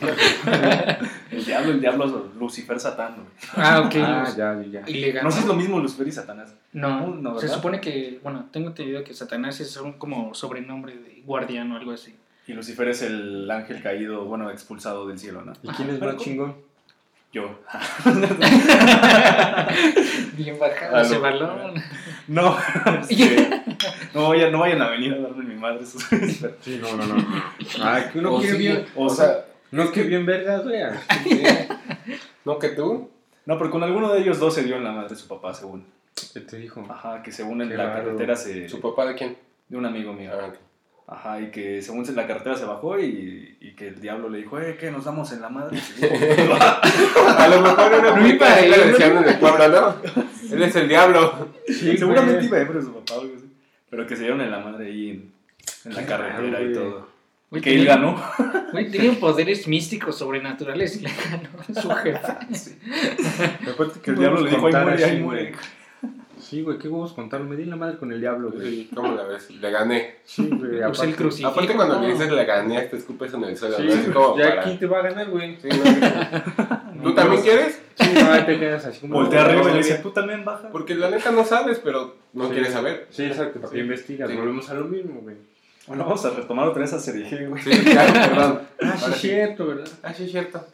[1.32, 3.26] el diablo, el diablo es Lucifer Satán, güey.
[3.56, 3.94] Ah, ok.
[3.96, 4.82] Ah, ya, ya.
[4.86, 5.24] Y le ganó.
[5.24, 6.54] No sé si es lo mismo Lucifer y Satanás.
[6.72, 7.56] No, No, se ¿verdad?
[7.56, 11.90] supone que, bueno, tengo entendido que Satanás es un como sobrenombre de guardián o algo
[11.92, 12.14] así.
[12.46, 15.52] Y Lucifer es el ángel caído, bueno, expulsado del cielo, ¿no?
[15.62, 16.24] ¿Y quién es Pero más ¿cómo?
[16.24, 16.54] chingón?
[17.32, 17.58] Yo.
[20.34, 21.20] Bien bajado ese no.
[21.20, 21.74] balón.
[22.26, 22.56] No,
[23.08, 23.62] este,
[24.14, 25.82] no, vayan, no vayan a venir a darme mi madre.
[25.82, 26.02] esos-
[26.62, 27.42] Sí, no, no, no.
[27.82, 28.86] Ah, que uno O quiere sí, bien.
[28.96, 30.80] o sea, No, que bien vergas, güey.
[32.44, 33.10] no que tú.
[33.46, 35.86] No, pero con alguno de ellos dos se dio en la madre su papá, según.
[36.34, 36.84] ¿Qué te dijo?
[36.88, 38.04] Ajá, que según en Qué la raro.
[38.04, 38.68] carretera se...
[38.68, 39.36] ¿Su papá de quién?
[39.68, 40.30] De un amigo mío.
[40.34, 40.52] Ah.
[41.10, 44.38] Ajá, y que según se- la carretera se bajó y, y que el diablo le
[44.38, 44.90] dijo, eh, ¿qué?
[44.90, 45.78] ¿Nos damos en la madre?
[47.38, 48.84] A lo mejor era ahí, le ¿no?
[48.84, 49.96] decían en el pueblo, ¿no?
[50.52, 51.48] Él es el diablo.
[51.66, 53.44] Sí, Seguramente iba ebrio su papá o algo así.
[53.90, 55.32] Pero que se dieron en la madre ahí en,
[55.86, 57.08] en la carretera raro, y todo.
[57.50, 58.22] Güey, Y que él ganó.
[58.72, 62.18] Güey, tenían poderes místicos sobrenaturales y le ganó su jefe.
[63.70, 65.52] Aparte Que el diablo le dijo, ahí muere, ahí muere.
[66.40, 67.40] Sí, güey, qué huevos contar.
[67.40, 68.68] Me di la madre con el diablo, güey.
[68.70, 69.50] Sí, ¿Cómo la ves?
[69.50, 70.16] Le gané.
[70.24, 70.70] Sí, güey.
[70.70, 71.48] Usé el aparte- crucifijo.
[71.50, 73.76] Aparte cuando le dices le gané, te escupes en el suelo.
[73.76, 74.12] Sí, ¿no?
[74.14, 74.62] Como ya para...
[74.64, 75.56] quién te va a ganar, güey.
[75.60, 77.80] Sí, no, ¿Tú también quieres?
[77.94, 79.14] Sí, no, te quedas así como.
[79.14, 80.68] Voltea arriba y le dice, tú también baja.
[80.70, 82.52] Porque la neta no sabes, pero no Sí.
[82.52, 83.06] quieres saber.
[83.10, 83.60] Sí, exacto.
[83.60, 84.30] ¿Para qué investigas?
[84.30, 84.36] Sí.
[84.36, 85.36] Volvemos a lo mismo, güey.
[85.86, 87.62] Bueno, vamos a retomar otra vez a Sergio, güey.
[87.62, 88.60] Sí, claro, perdón.
[88.82, 89.88] Ah, sí, es cierto, ¿verdad?
[90.02, 90.64] Ah, sí, es cierto.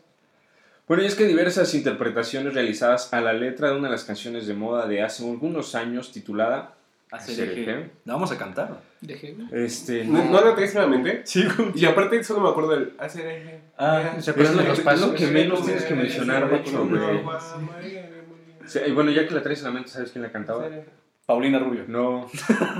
[0.87, 4.47] Bueno, y es que diversas interpretaciones realizadas a la letra de una de las canciones
[4.47, 6.75] de moda de hace algunos años titulada.
[7.25, 7.90] Sergio.
[8.05, 8.81] La vamos a cantar.
[9.01, 9.37] Dejé.
[9.53, 11.23] este ¿No, ¿No la traes en la mente?
[11.25, 11.44] Sí.
[11.77, 13.61] Y aparte solo me acuerdo del hacer eje.
[13.79, 15.11] Ah, ¿Se Es acuerdan de los es pasos?
[15.12, 17.20] lo que menos tienes que mencionar, de hecho, güey.
[18.66, 20.66] Sí, y bueno, ya que la traes en la mente, ¿sabes quién la cantaba?
[21.27, 21.85] Paulina Rubio.
[21.87, 22.29] No,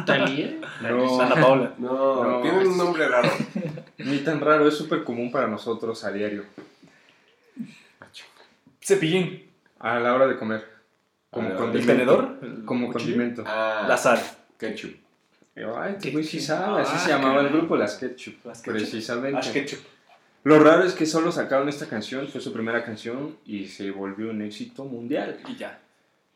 [0.05, 0.55] Talía.
[0.83, 1.21] no.
[1.21, 1.73] Ana Paula.
[1.79, 3.31] No, No, tienen es- un nombre raro.
[3.99, 6.43] Ni tan raro, es súper común para nosotros a diario.
[8.83, 9.51] Cepillín.
[9.81, 10.65] A la hora de comer.
[11.31, 11.93] Como Ah, ¿el ¿El condimento.
[11.93, 12.39] tenedor?
[12.43, 13.13] ¿El Como cuchillo?
[13.15, 13.45] condimento.
[13.47, 14.21] Ah, La sal.
[14.59, 14.95] ketchup.
[15.77, 18.45] Ay, este güey sí sabe, así Ah, se llamaba el grupo, las Ketchup.
[18.45, 18.73] Las Ketchup.
[18.79, 19.39] Precisamente.
[19.39, 19.81] Ash ketchup.
[20.43, 24.31] Lo raro es que solo sacaron esta canción, fue su primera canción y se volvió
[24.31, 25.39] un éxito mundial.
[25.49, 25.79] Y ya.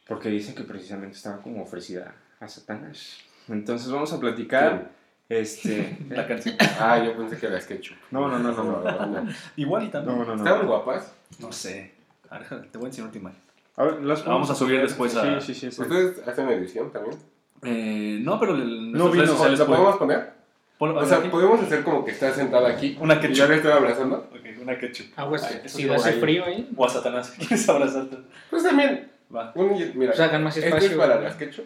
[0.07, 3.19] Porque dicen que precisamente estaba como ofrecida a Satanás.
[3.49, 4.91] Entonces vamos a platicar.
[5.29, 5.99] Este.
[6.11, 6.57] La canción.
[6.81, 7.97] Ah, yo pensé que era ketchup.
[8.13, 9.07] No, no, no, no, no.
[9.23, 9.31] no.
[9.57, 10.17] Igual y también.
[10.19, 10.69] No, no, ¿Estaban no.
[10.69, 11.13] guapas?
[11.39, 11.93] No sé.
[12.31, 13.41] A ver, te voy a enseñar una imagen.
[13.77, 15.71] A ver, las La vamos a subir después a- Sí, sí, sí.
[15.71, 15.83] sí.
[15.83, 17.17] ¿Ustedes hacen edición también?
[17.63, 20.33] Eh, no, pero el, No vino, sociales ¿La pueden- podemos poner?
[20.79, 21.29] Pon- O sea, aquí.
[21.29, 22.97] podemos hacer como que está sentada aquí.
[23.01, 23.49] Una Y yo ketchup.
[23.51, 24.17] le estoy abrazando.
[24.33, 25.07] Ok, una ketchup.
[25.17, 26.21] Aguas, Ay, eso si hace ahí.
[26.21, 27.31] frío ahí, O a Satanás.
[27.39, 28.17] ¿Quieres abrazarte?
[28.51, 29.11] Pues también.
[29.35, 29.53] Va.
[29.57, 30.91] Un, mira, Pues hagan más este espacio.
[30.91, 31.65] es para las ketchup.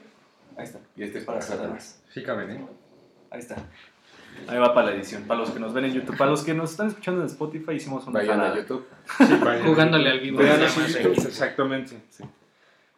[0.57, 0.79] Ahí está.
[0.97, 1.85] Y este es Para para Satanás.
[1.85, 2.03] Satanás.
[2.15, 2.67] Sí caben, ¿eh?
[3.31, 3.57] Ahí está.
[4.49, 5.23] Ahí va para la edición.
[5.25, 6.17] Para los que nos ven en YouTube.
[6.17, 8.57] Para los que nos están escuchando en Spotify, hicimos una Vayan a.
[8.57, 8.85] YouTube.
[9.19, 9.67] Sí, vayan.
[9.67, 10.41] jugándole al vivo.
[10.41, 11.07] Así, más ahí.
[11.07, 11.97] exactamente.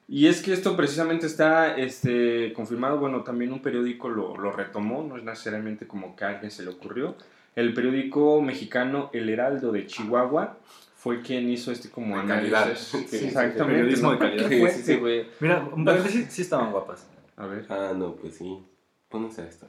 [0.06, 5.02] Y es que esto precisamente está este, confirmado, bueno, también un periódico lo, lo retomó,
[5.02, 7.16] no es necesariamente como que a alguien se le ocurrió.
[7.56, 10.58] El periódico mexicano El Heraldo de Chihuahua
[10.96, 12.52] fue quien hizo este como De análisis.
[12.52, 12.76] calidad.
[12.76, 13.64] Sí, Sí, sí, exactamente.
[13.64, 14.48] periodismo de calidad.
[14.48, 15.26] Qué Sí, sí, sí.
[15.40, 17.06] Mira, un paréntesis, sí estaban guapas.
[17.36, 17.66] A ver.
[17.70, 18.58] Ah, no, pues sí.
[19.08, 19.66] Pónganse a esta.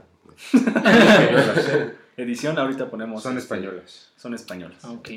[2.18, 3.22] Edición, ahorita ponemos.
[3.22, 4.12] Son este, españolas.
[4.16, 4.84] Son españolas.
[4.86, 5.10] Ok.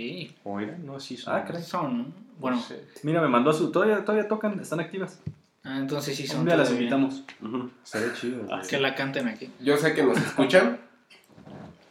[0.44, 0.84] ¿O eran?
[0.84, 1.34] No, sí son.
[1.34, 1.62] Ah, caray.
[1.62, 2.84] Son, bueno, No sé.
[3.04, 3.70] Mira, me mandó su.
[3.70, 5.20] Todavía, todavía tocan, están activas.
[5.64, 6.40] ah, entonces sí son.
[6.40, 7.24] Un día las invitamos.
[7.40, 7.70] Ujú.
[7.84, 8.42] Estaría chido.
[8.44, 8.62] güey.
[8.68, 9.52] Que la canten aquí.
[9.60, 10.80] Yo sé que nos escuchan.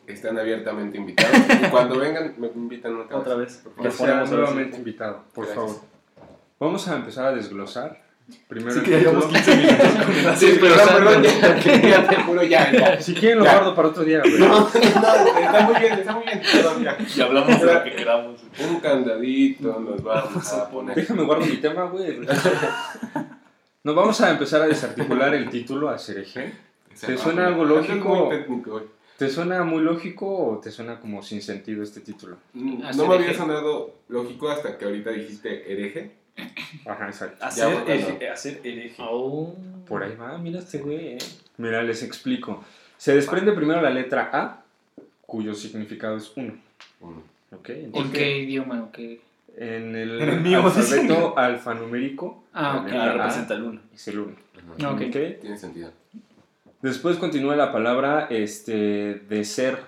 [0.08, 1.38] Están abiertamente invitados.
[1.66, 3.62] Y cuando vengan, me invitan otra, Otra vez.
[3.76, 4.30] Por Que favor.
[4.30, 5.66] nuevamente invitado, por Gracias.
[5.66, 5.82] favor.
[6.60, 8.07] Vamos a empezar a desglosar.
[8.48, 9.46] Primero Sí que ya llevamos título.
[9.46, 11.24] 15 minutos con el Sí, pero perdón, Sandra- perdón,
[11.82, 13.02] ya, ya, te juro, ya, ya.
[13.02, 13.54] Si quieren lo Ya.
[13.56, 14.38] guardo para otro día, güey.
[14.40, 16.42] No, no, está muy bien, está muy bien.
[16.52, 16.98] Perdón, ya.
[17.16, 18.42] Y hablamos de lo que queramos.
[18.70, 20.96] Un candadito nos vamos a poner.
[20.96, 22.20] Déjame guardo mi tema, güey.
[23.84, 26.52] Nos vamos a empezar a desarticular el título a cereje.
[27.00, 28.32] ¿Te suena algo lógico?
[28.34, 28.82] Es muy técnico.
[29.18, 32.38] ¿Te suena muy lógico o te suena como sin sentido este título?
[32.54, 36.12] Mm, ¿Hacer No me había sonado lógico hasta que ahorita dijiste hereje.
[36.86, 37.43] Ajá, exacto.
[37.45, 38.95] Hacer, hereje, hacer hereje.
[39.00, 39.56] Oh.
[39.88, 41.13] Por ahí va, mira este güey.
[41.13, 41.17] eh.
[41.58, 42.63] Mira, les explico.
[42.97, 44.63] Se desprende primero la letra A,
[45.26, 46.54] cuyo significado es 1.
[47.02, 47.56] Mm.
[47.56, 47.69] ¿Ok?
[47.69, 48.89] ¿En qué idioma?
[49.58, 52.91] en el, En el mío, alfabeto alfanumérico Ah, ok.
[52.93, 53.82] Ah, representa el uno.
[53.93, 54.36] es el 1.
[54.80, 54.91] Ajá.
[54.91, 55.00] Ok.
[55.41, 55.91] Tiene sentido.
[56.82, 59.80] Después continúa la palabra este, de ser,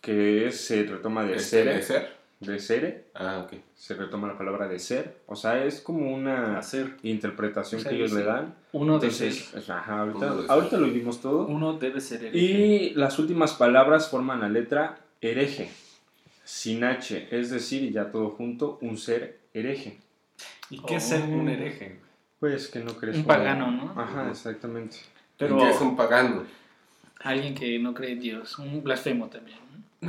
[0.00, 2.13] que es, se retoma de Este, ser, ¿De ser?
[2.40, 3.58] De ser, Ah, ok.
[3.74, 6.96] se retoma la palabra de ser, o sea, es como una Hacer.
[7.02, 8.54] interpretación que ellos le dan.
[8.72, 9.68] Uno de Entonces, seis.
[9.70, 11.46] ajá, ahorita, Uno de ahorita lo vimos todo.
[11.46, 12.38] Uno debe ser hereje.
[12.38, 15.70] Y las últimas palabras forman la letra hereje,
[16.44, 19.98] sin H, es decir, ya todo junto, un ser hereje.
[20.70, 21.98] ¿Y qué es ser un hereje?
[22.40, 23.98] Pues que no crees Un como- pagano, ¿no?
[24.00, 24.96] Ajá, exactamente.
[25.38, 26.44] Pero, Que es un pagano.
[27.20, 28.58] Alguien que no cree en Dios.
[28.58, 29.58] Un blasfemo también.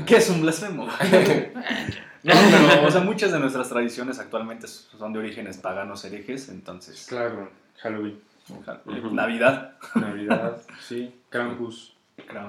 [0.06, 0.88] ¿qué es un blasfemo?
[2.26, 7.06] No, pero, o sea, muchas de nuestras tradiciones actualmente son de orígenes paganos herejes, entonces.
[7.08, 9.12] Claro, Halloween, Ujú.
[9.14, 9.76] Navidad.
[9.94, 11.96] Navidad, sí, Krampus.
[12.28, 12.48] Claro.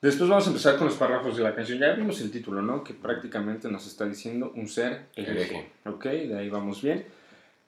[0.00, 1.78] Después vamos a empezar con los párrafos de la canción.
[1.78, 2.82] Ya vimos el título, ¿no?
[2.82, 5.56] Que prácticamente nos está diciendo un ser hereje.
[5.56, 5.72] Hereje.
[5.84, 7.04] Ok, de ahí vamos bien.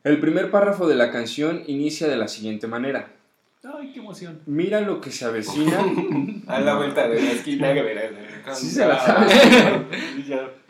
[0.04, 3.10] El primer párrafo de la canción inicia de la siguiente manera.
[3.62, 4.40] Ay, qué emoción.
[4.46, 5.78] Mira lo que se avecina.
[6.46, 8.58] A la vuelta de la esquina que verás.
[8.58, 9.26] Sí se la sabe.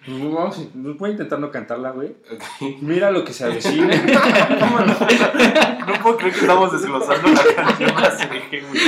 [0.05, 2.17] Pues Vamos, a- voy a intentar no cantarla, güey.
[2.81, 3.89] Mira lo que se avecina.
[5.87, 8.81] No puedo creer que estamos desglosando la canción de hacer hereje, güey.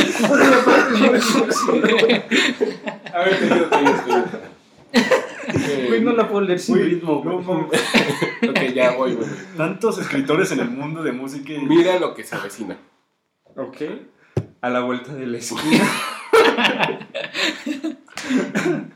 [3.13, 4.25] A ver, te digo, te digo.
[5.89, 7.37] Güey, no la puedo leer sin Güey, ritmo, güey.
[8.49, 9.29] Ok, ya voy, güey.
[9.57, 11.59] Tantos escritores en el mundo de música y...
[11.59, 12.77] Mira lo que se avecina.
[13.57, 13.77] Ok.
[14.61, 15.85] A la vuelta de la esquina.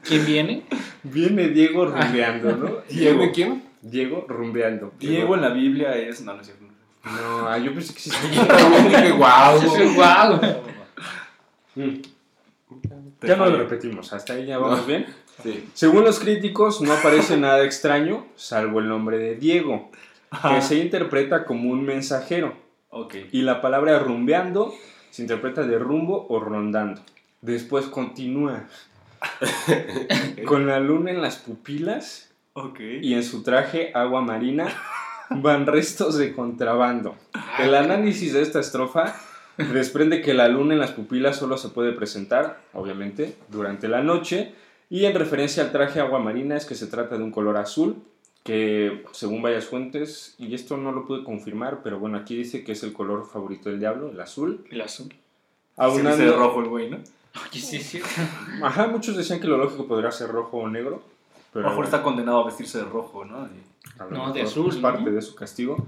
[0.04, 0.62] ¿Quién viene?
[1.02, 2.70] Viene Diego rumbeando, ¿no?
[2.88, 3.62] ¿Quién de quién?
[3.82, 4.92] Diego rumbeando.
[4.98, 6.20] Diego en la Biblia es...
[6.22, 6.64] No, no es cierto.
[7.04, 8.11] No, yo pensé que sí.
[8.88, 9.61] Dije, guau.
[9.94, 10.40] ¡Guau!
[11.74, 11.94] Mm.
[13.22, 14.87] Ya no lo repetimos, hasta ahí ya vamos No.
[14.87, 15.06] bien.
[15.42, 15.68] Sí.
[15.74, 19.90] Según los críticos, no aparece nada extraño, salvo el nombre de Diego,
[20.50, 22.54] que se interpreta como un mensajero.
[22.90, 23.14] Ok.
[23.32, 24.74] Y la palabra rumbeando
[25.11, 27.00] se interpreta de rumbo o rondando.
[27.40, 28.64] Después continúa
[30.46, 32.31] con la luna en las pupilas
[33.03, 34.66] y en su traje agua marina
[35.31, 37.16] van restos de contrabando.
[37.59, 39.14] El análisis de esta estrofa
[39.57, 44.53] desprende que la luna en las pupilas solo se puede presentar, obviamente, durante la noche.
[44.90, 47.96] Y en referencia al traje agua marina es que se trata de un color azul,
[48.42, 52.72] que según varias fuentes, y esto no lo pude confirmar, pero bueno, aquí dice que
[52.72, 54.64] es el color favorito del diablo, el azul.
[54.70, 55.09] El azul.
[55.11, 56.98] Se Aunando- dice de rojo el güey, ¿no?
[57.51, 58.01] Oye, sí, sí.
[58.62, 61.03] Ajá, muchos decían que lo lógico podría ser rojo o negro.
[61.37, 63.46] A Pero lo mejor está condenado a vestirse de rojo, ¿no?
[63.46, 64.83] Y- A lo No, mejor de azul, Es ¿no?
[64.83, 65.87] parte de su castigo.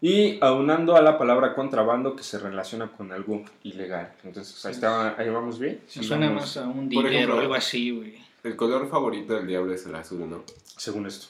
[0.00, 4.12] Y aunando a la palabra contrabando que se relaciona con algo ilegal.
[4.24, 5.80] Entonces, ahí, está, ahí vamos bien.
[5.84, 8.18] Me Sí, suena vamos, más a un Por dinero ejemplo, o algo así, güey.
[8.42, 10.42] El color favorito del diablo es el azul, ¿no?
[10.76, 11.28] Según esto.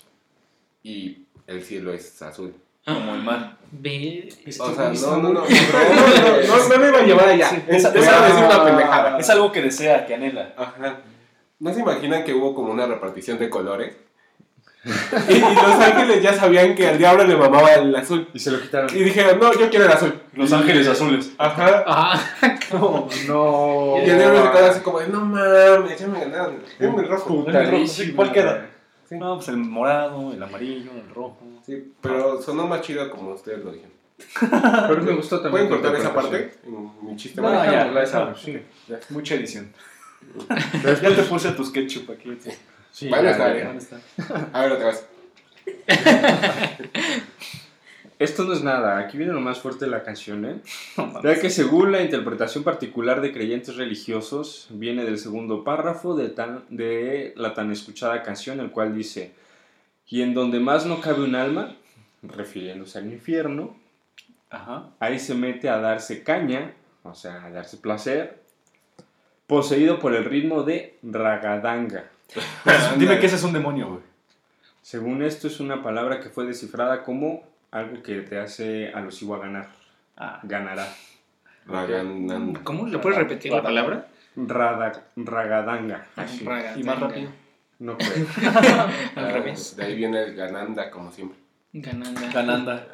[0.83, 2.55] Y el cielo es azul.
[2.85, 3.57] Como el mar.
[3.73, 4.29] Ve.
[4.59, 7.49] O sea, no, no, no, no, no, no, no me iba a llevar allá.
[7.51, 9.19] Sí, Es- una pendejada.
[9.19, 10.53] Es algo que desea, que anhela.
[10.57, 10.99] Ajá.
[11.59, 13.97] ¿No se imaginan que hubo como una repartición de colores?
[14.85, 18.29] y, y los ángeles ya sabían que al diablo le mamaba el azul.
[18.35, 18.91] Y se lo quitaron.
[18.95, 20.21] Y dijeron, no, yo quiero el azul.
[20.35, 21.31] Los ángeles azules.
[21.39, 21.85] Ajá.
[21.87, 22.21] Ah,
[22.73, 23.95] No, no.
[24.05, 26.59] Y el diablo se quedó así como, de, no mames, ya me ganaron.
[26.79, 27.45] Denme el rojo.
[27.47, 28.67] Dame el rojo, sí, ¿cuál queda?
[29.09, 29.17] Sí.
[29.17, 31.39] No, pues el morado, el amarillo, el rojo.
[31.65, 33.93] Sí, pero sonó más chido como ustedes lo dijeron.
[34.89, 35.67] Pero me gustó también.
[35.67, 36.55] ¿Pueden cortar esa parte?
[37.03, 37.41] Mi chiste.
[37.41, 37.73] No, malo?
[37.73, 38.63] ya, esa, sí.
[38.87, 39.73] Ya, Mucha edición.
[40.49, 42.39] ya te puse tus ketchup aquí.
[42.93, 43.31] Sí, Van a.
[44.53, 45.09] A ver, otra vez.
[48.19, 50.61] Esto no es nada, aquí viene lo más fuerte de la canción, ¿eh?
[50.97, 51.21] No.
[51.23, 56.65] Ya que según la interpretación particular de creyentes religiosos, viene del segundo párrafo de, tan-
[56.71, 59.33] de la tan escuchada canción, el cual dice,
[60.09, 61.75] y en donde más no cabe un alma,
[62.23, 63.77] refiriéndose al infierno,
[64.51, 64.91] Ajá.
[65.01, 66.73] ahí se mete a darse caña,
[67.03, 68.39] o sea, a darse placer,
[69.47, 72.05] poseído por el ritmo de ragadanga.
[72.99, 74.01] Dime que ese es un demonio, güey.
[74.83, 77.43] Según esto es una palabra que fue descifrada como
[77.75, 79.69] algo que te hace alusivo a ganar,
[80.17, 80.89] Ah, ganará.
[81.67, 82.61] Ragananda.
[82.63, 82.87] ¿Cómo?
[82.87, 84.09] ¿Le puedes repetir la palabra?
[84.37, 86.07] Rada- ragadanga.
[86.17, 86.45] así.
[86.45, 87.31] Raga, y más rápido.
[87.81, 88.27] No puede.
[89.17, 89.77] Al Ah, revés.
[89.77, 91.39] De ahí viene el gananda, como siempre.
[91.73, 92.31] Gananda.
[92.33, 92.87] Gananda.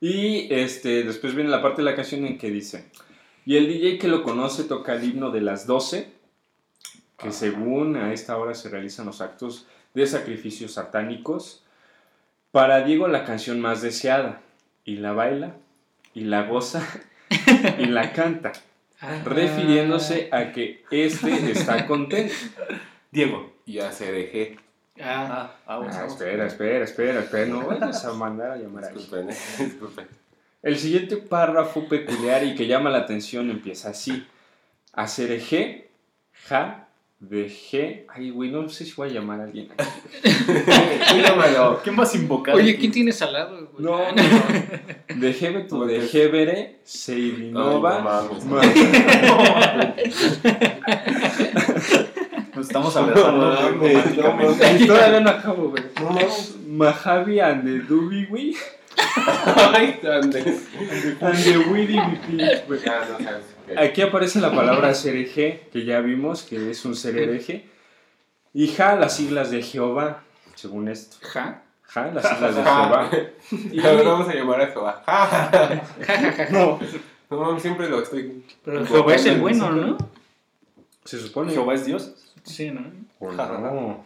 [0.00, 2.86] Y este, después viene la parte de la canción en que dice,
[3.44, 6.08] y el DJ que lo conoce toca el himno de las 12,
[7.18, 11.63] que según a esta hora se realizan los actos de sacrificios satánicos.
[12.54, 14.40] Para Diego la canción más deseada,
[14.84, 15.56] y la baila,
[16.14, 16.86] y la goza,
[17.80, 18.52] y la canta,
[19.00, 19.20] Ah.
[19.24, 22.32] refiriéndose a que este está contento.
[23.10, 23.52] Diego.
[23.66, 24.56] Y a CDG.
[25.00, 26.12] Ah, Ah, aguas, Ah, aguas.
[26.12, 28.88] espera, espera, espera, espera, no vayas a mandar a llamar a.
[28.90, 30.06] Disculpen, eh, disculpen.
[30.62, 34.26] El siguiente párrafo peculiar y que llama la atención empieza así.
[34.92, 35.90] Hacer eje,
[36.46, 36.86] ja,
[37.28, 38.04] de G.
[38.14, 39.68] Ay, güey, no sé si voy a llamar a alguien.
[39.72, 39.84] aquí.
[41.10, 41.80] Tú llámalo.
[41.82, 42.54] ¿Quién vas a invocar?
[42.54, 43.68] Oye, ¿quién tienes al lado?
[43.72, 43.84] güey?
[43.84, 45.20] No, no, no.
[45.20, 47.96] De Gebe tu de Gebere, Seilinova.
[47.96, 50.40] Ay, no mames.
[50.44, 50.54] Ma-
[52.54, 53.52] Nos estamos abrazando.
[53.72, 55.82] No, güey, no, Todavía no acabo, güey.
[56.00, 56.54] No mames.
[56.68, 58.54] Mahavi and the Dubi, güey.
[59.72, 60.40] Ay, ande.
[61.20, 62.80] And the Widdy Bipi, güey.
[63.76, 67.66] Aquí aparece la palabra ser eje, que ya vimos que es un ser hereje.
[68.52, 70.22] Y ja, las siglas de Jehová,
[70.54, 71.16] según esto.
[71.22, 71.62] Ja.
[71.82, 73.10] Ja, las siglas de Jehová.
[73.72, 75.02] Y- vamos a llamar a Jehová.
[75.06, 75.68] Ja, ja, ja.
[75.68, 76.50] Ja, ja, ja, ja.
[76.50, 76.78] no,
[77.30, 78.44] No siempre lo estoy.
[78.64, 79.96] Pero Jehová es el bueno, ¿no?
[81.04, 81.52] se supone.
[81.52, 82.14] Jehová es Dios.
[82.44, 82.84] Sí, ¿no?
[83.18, 84.04] ¿O no?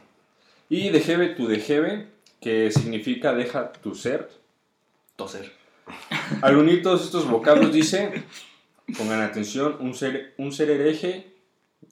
[0.69, 2.09] Y de Jebe tu de Jebe,
[2.41, 4.31] que significa deja tu ser.
[5.17, 5.53] Toser.
[6.43, 8.23] Al unir todos estos vocablos dice,
[8.97, 11.33] pongan atención, un ser, un ser hereje,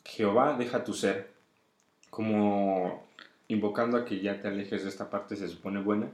[0.05, 1.31] Jehová deja tu ser.
[2.11, 3.07] Como
[3.49, 6.09] invocando a que ya te alejes de esta parte, se supone buena,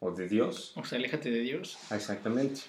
[0.00, 0.72] o de Dios.
[0.76, 1.78] O sea, aléjate de Dios.
[1.90, 2.60] Exactamente.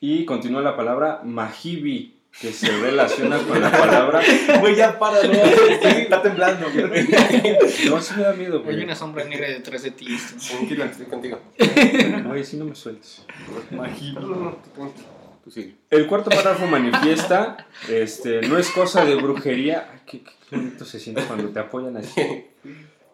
[0.00, 4.22] Y continúa la palabra mahibi, que se relaciona con la palabra...
[4.60, 5.32] Güey, ya para, no.
[5.82, 7.08] Está temblando, güey.
[7.88, 8.84] No, sí me da miedo, Hay güey.
[8.84, 10.06] una sombra negra detrás de ti.
[10.48, 11.40] Tranquilo, estoy contigo.
[12.30, 13.26] Oye, sí no me sueltes.
[13.70, 13.82] No,
[15.90, 19.88] El cuarto párrafo manifiesta, este, no es cosa de brujería.
[19.92, 22.46] Ay, qué, qué bonito se siente cuando te apoyan así.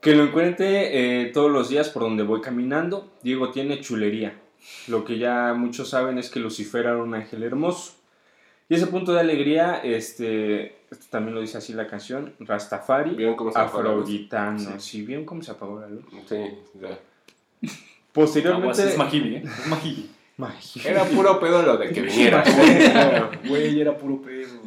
[0.00, 3.12] Que lo encuentre eh, todos los días por donde voy caminando.
[3.22, 4.38] Diego tiene chulería.
[4.88, 7.94] Lo que ya muchos saben es que Lucifer era un ángel hermoso.
[8.68, 13.16] Y ese punto de alegría, este, esto también lo dice así la canción, Rastafari,
[13.54, 14.80] afrogitano.
[14.80, 16.04] ¿Sí vieron cómo se apagó la luz?
[16.28, 16.36] Sí,
[16.80, 16.98] ya.
[18.12, 18.82] Posteriormente...
[18.82, 19.42] Es ¿eh?
[19.44, 20.15] Es
[20.84, 22.44] Era puro pedo lo de que viniera.
[23.48, 24.60] Güey, era puro pedo.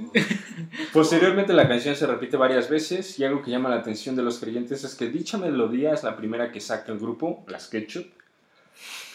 [0.91, 4.39] Posteriormente la canción se repite varias veces y algo que llama la atención de los
[4.39, 8.07] creyentes es que dicha melodía es la primera que saca el grupo, las Ketchup,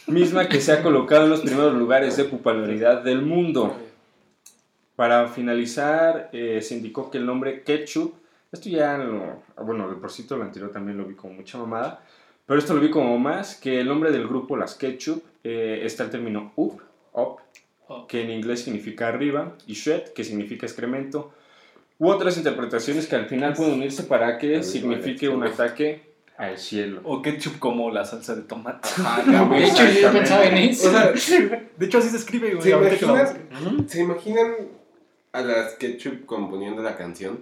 [0.07, 3.77] misma que se ha colocado en los primeros lugares de popularidad del mundo.
[4.95, 8.15] Para finalizar, eh, se indicó que el nombre ketchup,
[8.53, 12.05] esto ya, lo, bueno, de por sí lo anterior también lo vi como mucha mamada,
[12.47, 16.05] pero esto lo vi como más, que el nombre del grupo, las ketchup, eh, está
[16.05, 16.81] el término up,
[17.13, 21.33] up, que en inglés significa arriba, y shred, que significa excremento,
[21.99, 27.01] u otras interpretaciones que al final pueden unirse para que signifique un ataque al cielo.
[27.05, 28.89] O ketchup como la salsa de tomate.
[28.99, 29.23] Ah.
[29.25, 30.91] De hecho, yo pensaba en O eso.
[30.91, 31.13] sea,
[31.77, 32.63] De hecho, así se escribe, güey.
[32.63, 33.89] ¿se busqué.
[33.89, 34.55] ¿se imaginan
[35.33, 37.41] a las Ketchup componiendo la canción?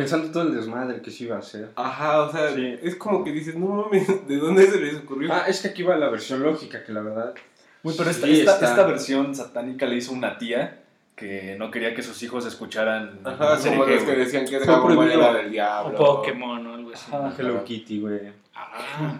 [0.00, 1.70] Pensando todo el desmadre que se iba a hacer.
[1.76, 2.78] Ajá, o sea, Sí.
[2.82, 5.32] es como que dices, no mames, ¿de dónde se les ocurrió?
[5.32, 7.34] Ah, es que aquí va la versión lógica, que la verdad...
[7.82, 8.70] Güey, pero esta, Sí, esta, está.
[8.70, 10.82] esta versión satánica le hizo una tía
[11.16, 13.20] que no quería que sus hijos escucharan.
[13.24, 14.16] Ajá, como los que güey.
[14.18, 15.20] decían que Fue Dragon Ball prohibido.
[15.30, 15.96] era del O diablo.
[15.98, 17.10] Pokémon o algo así.
[17.12, 17.34] Ajá.
[17.38, 18.20] Hello Kitty, güey.
[18.54, 19.18] Ah,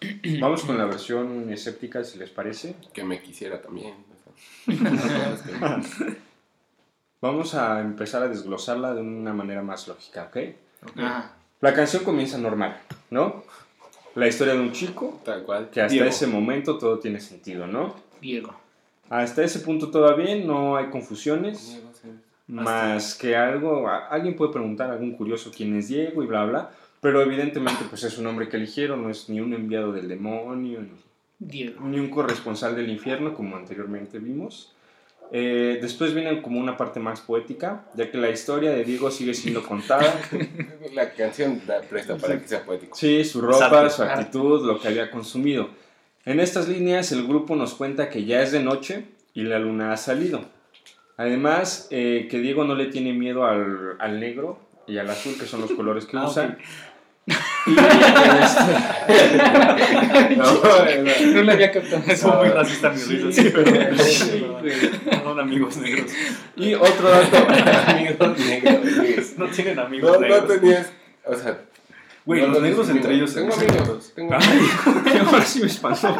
[0.40, 2.74] Vamos con la versión escéptica, si les parece.
[2.92, 3.94] Que me quisiera también.
[7.20, 10.36] Vamos a empezar a desglosarla de una manera más lógica, ¿ok?
[10.98, 12.78] ah, La canción comienza normal,
[13.10, 13.42] ¿no?
[14.14, 15.68] La historia de un chico Tal cual.
[15.70, 16.08] que hasta Diego.
[16.08, 17.94] ese momento todo tiene sentido, ¿no?
[18.20, 18.54] Diego.
[19.10, 21.80] Hasta ese punto todavía no hay confusiones,
[22.46, 26.70] más que algo, alguien puede preguntar a algún curioso quién es Diego y bla, bla,
[27.00, 30.80] pero evidentemente pues es un hombre que eligieron, no es ni un enviado del demonio,
[30.80, 30.90] ni
[31.38, 31.80] Diego.
[31.84, 34.72] ni un corresponsal del infierno, como anteriormente vimos.
[35.30, 39.34] Eh, después viene como una parte más poética, ya que la historia de Diego sigue
[39.34, 40.18] siendo contada.
[40.94, 42.96] La canción da presta para que sea poético.
[42.96, 45.68] Sí, su ropa, su actitud, lo que había consumido.
[46.24, 49.04] En estas líneas el grupo nos cuenta que ya es de noche
[49.34, 50.44] y la luna ha salido.
[51.16, 55.46] Además, eh, que Diego no le tiene miedo al, al negro y al azul, que
[55.46, 56.52] son los colores que Ah, usan.
[56.52, 56.58] ok.
[57.66, 57.76] Y,
[58.42, 58.72] este,
[60.36, 61.32] No, no.
[61.34, 62.32] No le había captado eso.
[62.36, 63.70] muy racista mi risa, sí, pero.
[65.12, 66.10] No son amigos negros.
[66.56, 67.36] y otro dato,
[67.88, 69.38] Amigos negros.
[69.38, 70.48] No tienen amigos No, no negros.
[70.60, 70.86] tenías.
[71.24, 71.58] O sea.
[72.24, 74.12] Güey, no los lo negros entre ellos Tengo amigos.
[74.14, 74.36] Tengo
[75.12, 76.16] que ahora sí me espantó.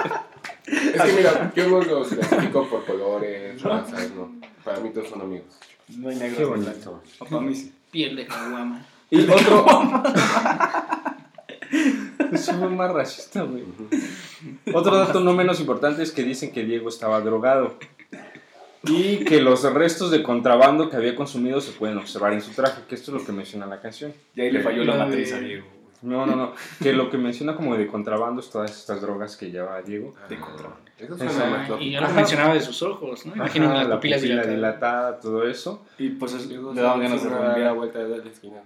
[0.66, 4.30] Es que mira, yo no los clasifico por colores, razas, no.
[4.64, 5.46] Para mí todos son amigos.
[5.88, 6.38] No hay negros.
[6.38, 7.02] Qué bonito.
[7.18, 7.72] O para mí sí.
[7.90, 8.84] Piel de caguama.
[9.10, 9.64] Y otro.
[12.32, 13.64] Eso fue más racista, güey.
[14.74, 17.74] Otro dato no menos importante es que dicen que Diego estaba drogado.
[18.84, 22.82] Y que los restos de contrabando que había consumido se pueden observar en su traje,
[22.88, 24.12] que esto es lo que menciona la canción.
[24.36, 25.66] Y ahí le falló la matriz a Diego.
[26.00, 26.52] No, no, no.
[26.80, 30.14] Que lo que menciona como de contrabando es todas estas drogas que lleva Diego.
[30.28, 30.78] De contrabando.
[31.76, 32.14] Ah, y algo Ajá.
[32.16, 33.34] mencionaba de sus ojos, ¿no?
[33.34, 35.84] Imaginen Ajá, las la pupilas pupila dilatada, todo eso.
[35.98, 37.74] Y pues le daban se- ganas de la rumbear.
[37.74, 38.60] vuelta de la esquina.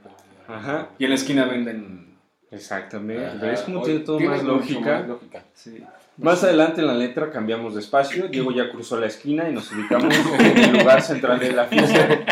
[0.47, 2.12] Ajá, Y en la esquina venden.
[2.53, 3.27] Exactamente.
[3.27, 3.39] Ajá.
[3.47, 4.99] ¿Ves cómo Oye, tiene todo más mucho lógica?
[5.01, 5.45] más lógica.
[5.55, 5.83] Sí.
[6.19, 8.29] Más adelante en la letra cambiamos de espacio.
[8.29, 12.25] Diego ya cruzó la esquina y nos ubicamos en el lugar central de la fiesta,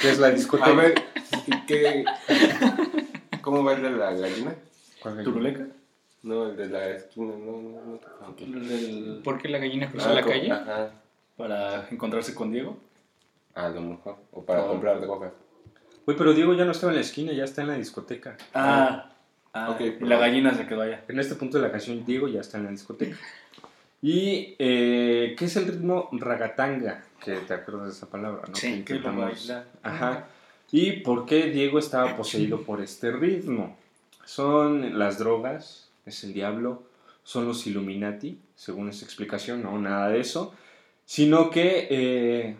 [0.00, 0.70] que es la discoteca.
[0.70, 0.94] A ver,
[1.66, 2.04] ¿qué,
[3.42, 4.54] ¿cómo va el de la gallina?
[5.24, 5.66] ¿Turuleca?
[6.22, 8.00] No, el de la esquina, no, no,
[8.36, 9.22] no.
[9.22, 10.50] ¿Por qué la gallina cruzó Ah, la calle?
[10.50, 10.90] Ajá,
[11.36, 12.76] Para encontrarse con Diego.
[13.54, 14.16] a lo mejor.
[14.32, 14.68] O para Oh.
[14.68, 15.32] comprar drogas.
[16.06, 18.36] Uy, pero Diego ya no estaba en la esquina, ya está en la discoteca.
[18.54, 19.04] Ah.
[19.08, 19.12] ah
[19.54, 21.04] Ok, y pero- la gallina se quedó allá.
[21.08, 23.16] En este punto de la canción, Diego ya está en la discoteca.
[24.00, 27.02] ¿Y eh, qué es el ritmo ragatanga?
[27.24, 28.54] Que te acuerdas de esa palabra, ¿no?
[28.54, 29.52] Sí, que intentamos-.
[29.82, 30.28] Ajá.
[30.70, 33.76] ¿Y por qué Diego estaba poseído por este ritmo?
[34.24, 36.82] Son las drogas, es el diablo,
[37.24, 40.54] son los Illuminati, según esa explicación, no, nada de eso,
[41.06, 42.56] sino que eh,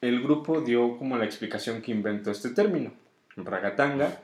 [0.00, 2.92] el grupo dio como la explicación que inventó este término,
[3.36, 4.20] ragatanga,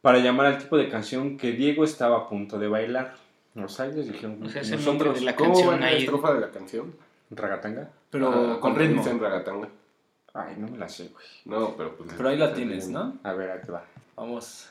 [0.00, 3.14] para llamar al tipo de canción que Diego estaba a punto de bailar.
[3.54, 5.98] Los aires dijeron, O sea, es nosotros, de la ¿Cómo va canción la ahí.
[6.04, 6.94] estrofa de la canción?
[7.30, 7.90] ragatanga.
[8.10, 9.02] Pero Ah, con ¿cómo ritmo.
[9.02, 9.68] dicen ragatanga?
[10.34, 11.26] Ay, no me la sé, güey.
[11.44, 12.10] No, pero pues...
[12.16, 13.14] Pero ahí la tienes, ¿no?
[13.22, 13.84] A ver, ahí te va.
[14.16, 14.70] Vamos.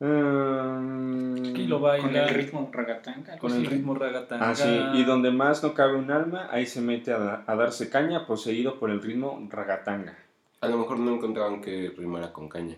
[0.00, 2.06] Aquí lo baila.
[2.06, 3.38] Con el ritmo ragatanga.
[3.38, 4.50] Con el ritmo ragatanga.
[4.50, 7.54] Ah, sí, y donde más no cabe un alma, ahí se mete a, da- a
[7.56, 10.16] darse caña, poseído por el ritmo ragatanga.
[10.60, 12.76] A lo mejor no encontraban que rimara con caña.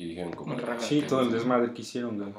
[0.00, 0.56] Y dijeron como...
[0.78, 2.30] Sí, todo el desmadre que hicieron, güey.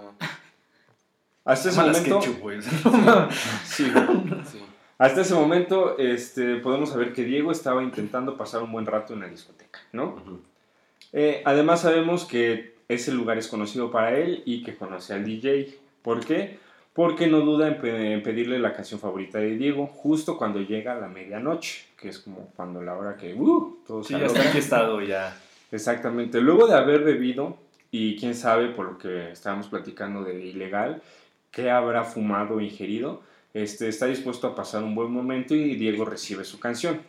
[1.45, 2.59] Hasta ese Malas momento, ketchup, güey.
[3.65, 4.43] sí, güey.
[4.45, 4.59] Sí.
[4.97, 9.21] Hasta ese momento, este, podemos saber que Diego estaba intentando pasar un buen rato en
[9.21, 10.21] la discoteca, ¿no?
[11.13, 15.77] Eh, además sabemos que ese lugar es conocido para él y que conoce al DJ.
[16.01, 16.59] ¿Por qué?
[16.93, 20.93] Porque no duda en, pe- en pedirle la canción favorita de Diego justo cuando llega
[20.95, 25.01] la medianoche, que es como cuando la hora que uh, todo Sí, ya está enfiestado
[25.01, 25.35] ya.
[25.71, 26.41] Exactamente.
[26.41, 27.57] Luego de haber bebido,
[27.91, 31.01] y quién sabe, por lo que estábamos platicando de ilegal,
[31.51, 33.21] qué habrá fumado o ingerido,
[33.53, 37.01] este, está dispuesto a pasar un buen momento y Diego recibe su canción.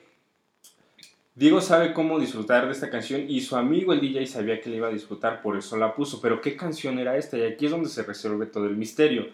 [1.35, 4.77] Diego sabe cómo disfrutar de esta canción y su amigo el DJ sabía que le
[4.77, 6.21] iba a disfrutar, por eso la puso.
[6.21, 7.39] Pero ¿qué canción era esta?
[7.39, 9.29] Y aquí es donde se resuelve todo el misterio.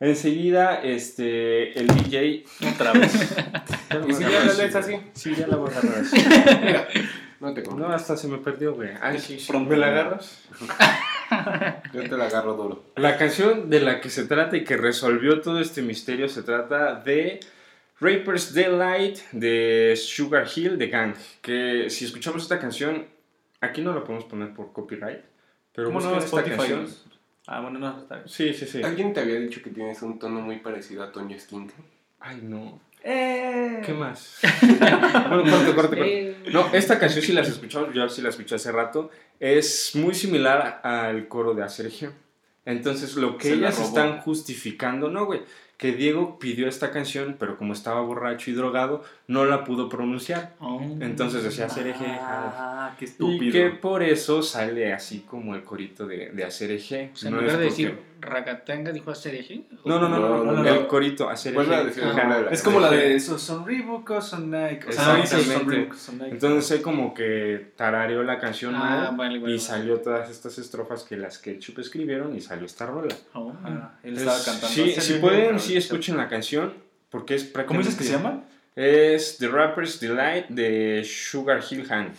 [0.00, 2.44] Enseguida, este, el DJ...
[2.74, 3.12] Otra vez.
[4.08, 4.96] ¿Y si ya la lees así?
[5.12, 6.16] Sí, ya la voy a agarrar así.
[7.40, 7.92] No te No, conozco.
[7.94, 8.90] hasta se me perdió, güey.
[9.00, 9.52] Ay, sí, sí.
[9.56, 10.44] ¿Me la agarras?
[11.92, 12.84] Yo te la agarro duro.
[12.96, 16.94] La canción de la que se trata y que resolvió todo este misterio se trata
[16.96, 17.40] de
[18.00, 21.14] Rapper's Delight de Sugar Hill de Gang.
[21.40, 23.06] Que si escuchamos esta canción,
[23.60, 25.20] aquí no la podemos poner por copyright,
[25.74, 26.24] pero ¿Cómo busquen no?
[26.24, 26.56] esta Spotify.
[26.56, 26.86] canción.
[27.46, 28.28] Ah, bueno, no, está bien.
[28.28, 28.82] Sí, sí, sí.
[28.82, 31.72] ¿Alguien te había dicho que tienes un tono muy parecido a Toño Skink?
[32.20, 32.80] Ay, no.
[33.02, 33.82] Eh.
[33.84, 34.38] ¿Qué más?
[35.28, 36.36] bueno, corte, corte, corte.
[36.52, 39.10] No, esta canción sí la has escuchado, yo sí la escuché hace rato.
[39.38, 42.12] Es muy similar al coro de Sergio.
[42.64, 45.42] Entonces, lo que Se ellas están justificando, no, güey,
[45.80, 50.52] que Diego pidió esta canción, pero como estaba borracho y drogado, no la pudo pronunciar.
[50.60, 50.78] oh.
[51.00, 52.06] Entonces decía Sergio.
[52.20, 53.52] Ah, qué Y estúpido.
[53.52, 57.10] que por eso sale así como el corito de, de hacer eje.
[57.14, 59.62] O sea, en no lugar de decir ragatanga, dijo hacer eje.
[59.86, 61.90] No, no, no, no, no, No, no, no, el corito, hacer eje.
[62.50, 64.88] Es como la de esos son Reebok o son Nike.
[64.88, 65.76] O sea, no dices son Exactamente.
[65.76, 66.30] Reebok, son Nike.
[66.32, 69.58] Entonces él como que tarareó la canción Ah, mal vale, vale, y vale.
[69.58, 73.14] salió todas estas estrofas que las Ketchup escribieron y salió esta rola.
[73.32, 73.50] Oh.
[73.64, 74.68] Ah, él estaba Es- cantando.
[74.68, 76.74] Sí, Hacer si Eje, pueden, sí escuchen la canción
[77.10, 77.66] porque es prácticamente...
[77.66, 78.44] ¿Cómo dices que se llama?
[78.74, 82.12] Es The Rapper's Delight de Sugar Hill Han.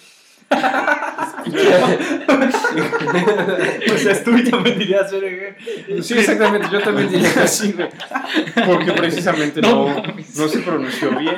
[3.87, 6.01] Pues es tú, yo me diría hacer Eje.
[6.01, 7.87] Sí, exactamente, yo también diría así, güey.
[8.65, 10.03] Porque precisamente no,
[10.35, 11.37] No se pronunció bien.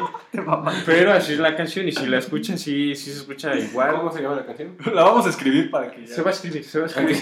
[0.86, 3.95] Pero así es la canción y si la escuchan, sí, sí se escucha igual.
[3.97, 4.76] ¿Cómo se llama la canción?
[4.93, 6.16] La vamos a escribir para que ya.
[6.16, 7.18] Se va a escribir, se va a escribir.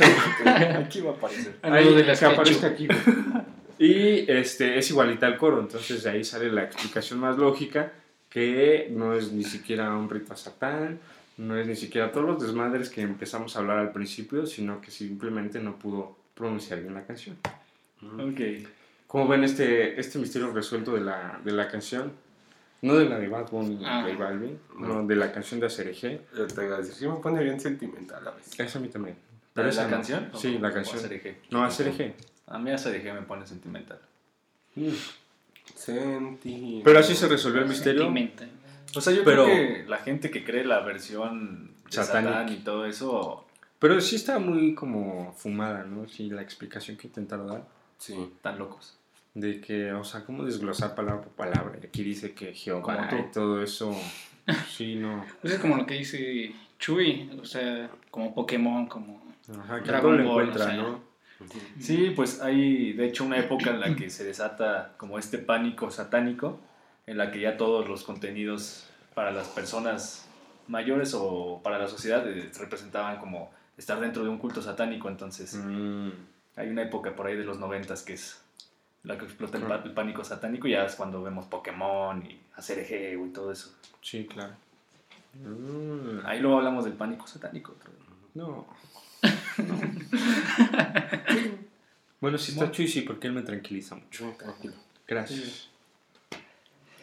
[0.77, 1.55] Aquí va a aparecer.
[1.61, 2.99] Ahí, lado de las que aparezca aquí, güey.
[3.83, 7.91] Y este, es igualita al coro, entonces de ahí sale la explicación más lógica,
[8.29, 10.99] que no es ni siquiera un rito a Satán,
[11.37, 14.91] no es ni siquiera todos los desmadres que empezamos a hablar al principio, sino que
[14.91, 17.37] simplemente no pudo pronunciar bien la canción.
[18.03, 18.67] Ok.
[19.07, 22.11] ¿Cómo ven este, este misterio resuelto de la, de la canción?
[22.83, 24.03] No de la de Bad Bunny Ah.
[24.07, 24.87] J Balvin, No.
[25.01, 26.21] no, de la canción de Acerejé.
[26.37, 28.59] Yo te iba a decir, sí me pone bien sentimental a veces.
[28.59, 29.15] Esa a mí también.
[29.55, 29.95] ¿La de esa la no.
[29.97, 30.29] canción?
[30.35, 31.01] Sí, ¿O- la canción.
[31.49, 32.13] No, Acerejé.
[32.51, 33.99] A mí hacer Eje me pone sentimental.
[34.75, 34.89] Mm.
[35.75, 36.81] Senti...
[36.83, 38.03] Pero así se resolvió el misterio.
[38.03, 38.49] Sentimental.
[38.95, 42.33] O sea, yo Pero- creo que la gente que cree la versión de Satánica.
[42.33, 43.45] Satán y todo eso
[43.79, 46.07] Pero sí está muy como fumada, ¿no?
[46.07, 47.67] Sí, la explicación que intentaron dar.
[47.97, 48.13] Sí.
[48.35, 48.97] están locos.
[49.33, 51.77] De que, o sea, cómo desglosar palabra por palabra.
[51.81, 53.15] Y Aquí dice que Jehová Como tú.
[53.15, 53.95] y todo eso.
[54.69, 55.23] Sí, no.
[55.41, 59.21] Pues es como lo que dice Chuy, o sea, como Pokémon, como...
[59.57, 60.77] Ajá, que Dragon todo lo Ball, encuentra, o sea.
[60.77, 61.10] ¿no?
[61.79, 65.89] Sí, pues hay de hecho una época en la que se desata como este pánico
[65.91, 66.59] satánico,
[67.07, 70.27] en la que ya todos los contenidos para las personas
[70.67, 75.55] mayores o para la sociedad eh, representaban como estar dentro de un culto satánico, entonces
[75.55, 76.09] Mm,
[76.55, 78.41] hay una época por ahí de los noventas que es
[79.03, 79.81] la que explota el, Claro.
[79.81, 82.85] pa- el pánico satánico y ya es cuando vemos Pokémon y hacer
[83.19, 83.75] y todo eso.
[84.01, 84.53] sí, claro.
[85.33, 87.73] Mm, Ahí luego hablamos del pánico satánico.
[88.35, 88.43] día.
[89.57, 89.79] No.
[92.21, 94.35] bueno, si está Chuy, sí, porque él me tranquiliza mucho.
[94.37, 94.73] Tranquilo.
[95.07, 95.69] Gracias.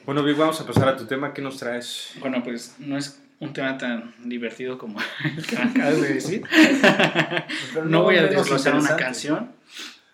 [0.04, 1.34] Bueno, Vic, vamos a pasar a tu tema.
[1.34, 2.14] ¿Qué nos traes?
[2.20, 6.42] Bueno, pues no es un tema tan divertido como el que acabas de decir.
[7.84, 9.52] No voy a desglosar una canción,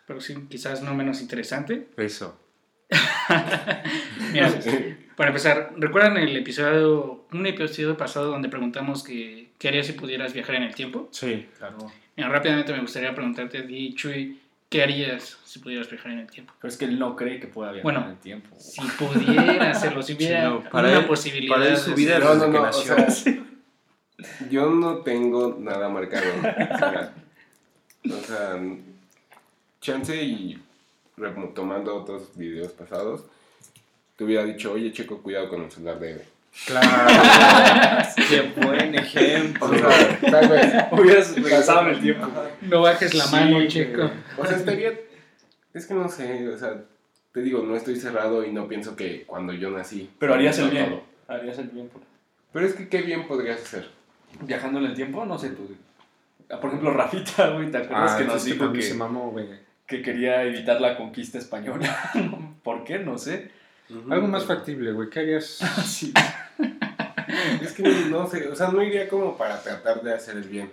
[0.07, 1.89] pero sí, quizás no menos interesante.
[1.97, 2.39] Eso.
[4.33, 4.53] Mira,
[5.17, 10.33] para empezar, ¿recuerdan el episodio, un episodio pasado donde preguntamos que, qué harías si pudieras
[10.33, 11.09] viajar en el tiempo?
[11.13, 11.49] Sí.
[11.57, 11.91] Claro.
[12.17, 16.27] Mira, rápidamente me gustaría preguntarte a ti, Chuy, ¿qué harías si pudieras viajar en el
[16.31, 16.53] tiempo?
[16.61, 18.55] Pero es que él no cree que pueda viajar Bueno, en el tiempo.
[18.59, 21.55] Si pudiera hacerlo, si hubiera Sí, no, para una él- posibilidad.
[21.57, 22.19] para él su vida.
[22.21, 23.11] No, no, no, o nació.
[23.11, 23.45] sea,
[24.51, 26.25] yo no tengo nada marcado.
[26.39, 27.13] O sea,
[28.11, 28.61] o sea,
[29.81, 30.59] chance y
[31.17, 33.25] retomando otros videos pasados,
[34.17, 36.25] te hubiera dicho, oye, chico, cuidado con el celular de.
[36.67, 38.09] Claro.
[38.29, 39.67] Qué buen ejemplo.
[39.67, 40.75] O sea, tal vez.
[40.93, 42.29] Hubieras regresado en el tiempo.
[42.63, 44.11] No bajes la Sí, mano, chico.
[44.39, 44.93] O sea, estaría.
[45.75, 46.75] Es que no sé, o sea,
[47.33, 50.09] te digo, no estoy cerrado y no pienso que cuando yo nací.
[50.19, 50.73] Pero harías el todo.
[50.79, 51.01] bien.
[51.29, 51.91] Harías el bien.
[52.53, 53.91] Pero es que, ¿qué bien podrías hacer?
[54.43, 55.69] Viajando en el tiempo, no sé tú.
[56.51, 58.93] Ah, Por ejemplo, Rafita, güey, ¿te acuerdas Ah, que nos es que dijo también se
[58.93, 59.47] que, mamó, güey.
[59.87, 62.11] que quería evitar la conquista española?
[62.63, 62.99] ¿Por qué?
[63.01, 63.51] No sé.
[64.11, 65.09] Algo más factible, güey.
[65.11, 65.59] ¿Qué harías?
[65.85, 66.13] Sí.
[67.63, 70.71] Es que no, sé, o sea, no iría como para tratar de hacer el bien.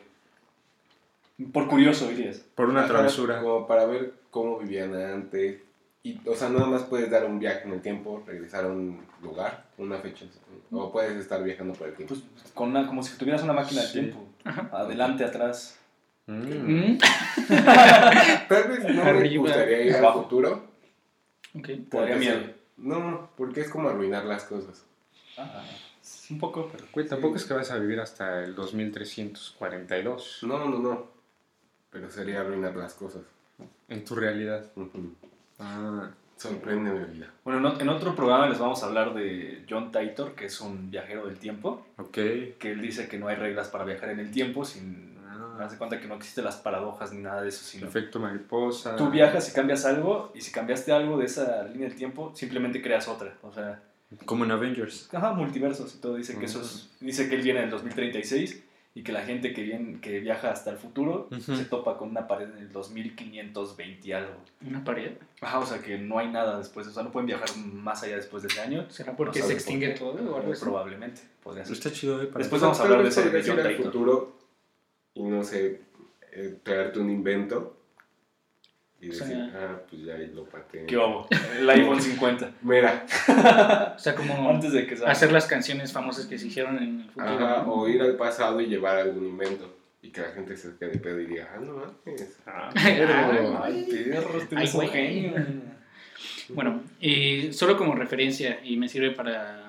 [1.51, 2.37] Por curioso irías.
[2.55, 3.41] Por una Ajá, travesura.
[3.41, 5.59] Como para ver cómo vivían antes.
[6.03, 9.01] Y, o sea, nada más puedes dar un viaje en el tiempo, regresar a un
[9.21, 10.25] lugar, una fecha.
[10.71, 12.15] O puedes estar viajando por el tiempo.
[12.15, 13.99] Pues con una, como si tuvieras una máquina del Sí.
[13.99, 14.25] tiempo.
[14.43, 14.69] Ajá.
[14.73, 15.77] Adelante, atrás.
[16.27, 16.33] Mm.
[16.33, 16.97] Mm,
[18.47, 20.67] Tal vez no me gustaría ir al futuro.
[21.55, 21.65] ok.
[21.65, 22.39] Te daría porque miedo.
[22.81, 24.85] No, porque es como arruinar las cosas.
[25.37, 25.63] Ah,
[26.29, 26.85] un poco, pero.
[26.91, 31.07] Güey, tampoco es que vas a vivir hasta el 2342 No, no, no.
[31.89, 33.21] Pero sería arruinar las cosas.
[33.89, 34.65] en tu realidad.
[35.59, 37.31] Ah, Sorprende mi vida.
[37.43, 41.27] Bueno, en otro programa les vamos a hablar de John Titor, que es un viajero
[41.27, 42.13] del tiempo, ok.
[42.13, 45.10] que él dice que no hay reglas para viajar en el tiempo, sin
[45.63, 48.95] Ah, hace cuenta que no existen las paradojas ni nada de eso, sino efecto mariposa.
[48.95, 52.81] tú viajas y cambias algo, y si cambiaste algo de esa línea del tiempo, simplemente
[52.81, 53.35] creas otra.
[53.41, 53.81] O sea,
[54.25, 55.09] Como en Avengers.
[55.13, 56.15] ajá, multiversos y todo.
[56.15, 59.53] Dice que eso es, dice que él viene en el 2036 y que la gente
[59.53, 61.55] que, viene, que viaja hasta el futuro Ujú.
[61.55, 64.33] se topa con una pared en el 2520 y algo.
[64.67, 65.13] Una pared.
[65.39, 68.17] Ajá, o sea que no hay nada después, o sea, no pueden viajar más allá
[68.17, 68.85] después de ese año.
[68.89, 70.61] ¿Será porque No se extingue por todo o algo así?
[70.61, 71.73] Probablemente, podría ser.
[71.73, 72.29] Está chido, eh.
[72.35, 73.75] Después vamos a hablar de ese de Titor.
[73.77, 74.40] futuro
[75.13, 75.81] y no sé,
[76.31, 77.77] eh, traerte un invento
[79.01, 80.85] y O sea, decir, ah, pues ya lo pateé.
[80.85, 81.27] ¿Qué hubo?
[81.57, 82.51] El iPhone 50.
[82.61, 83.05] Mira,
[83.95, 85.11] O sea, como Antes de que salga.
[85.11, 87.25] hacer las canciones famosas que se hicieron en el futuro.
[87.27, 90.91] ajá, o ir al pasado y llevar algún invento y que la gente se quede
[90.91, 92.37] de pedo y diga, ah, no mames.
[92.45, 94.89] Ah, Ay, perro, este Ay, es un güey.
[94.89, 95.33] genio.
[96.49, 99.60] Bueno, y solo como referencia, y me sirve para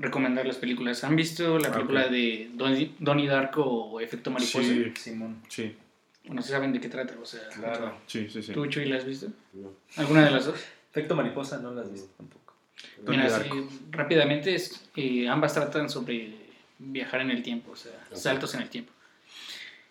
[0.00, 1.02] recomendar las películas.
[1.04, 2.10] ¿Han visto la película Ok.
[2.10, 4.62] de Donnie, Donnie Darko o Efecto Mariposa?
[4.62, 4.92] Sí.
[4.96, 5.42] Simón.
[5.48, 5.74] Sí,
[6.24, 7.96] Bueno, se saben de qué trata, o sea, Claro.
[8.06, 8.42] sí, sí.
[8.42, 8.52] sí.
[8.52, 9.28] ¿tú, Chuy, la has visto?
[9.54, 9.70] No.
[9.96, 10.56] ¿Alguna de las dos?
[10.90, 12.54] Efecto mariposa no las has visto tampoco.
[13.02, 13.68] Donnie Mira, así, Darko.
[13.90, 16.32] rápidamente, es, eh, ambas tratan sobre
[16.78, 18.16] viajar en el tiempo, o sea, Ok.
[18.16, 18.92] saltos en el tiempo.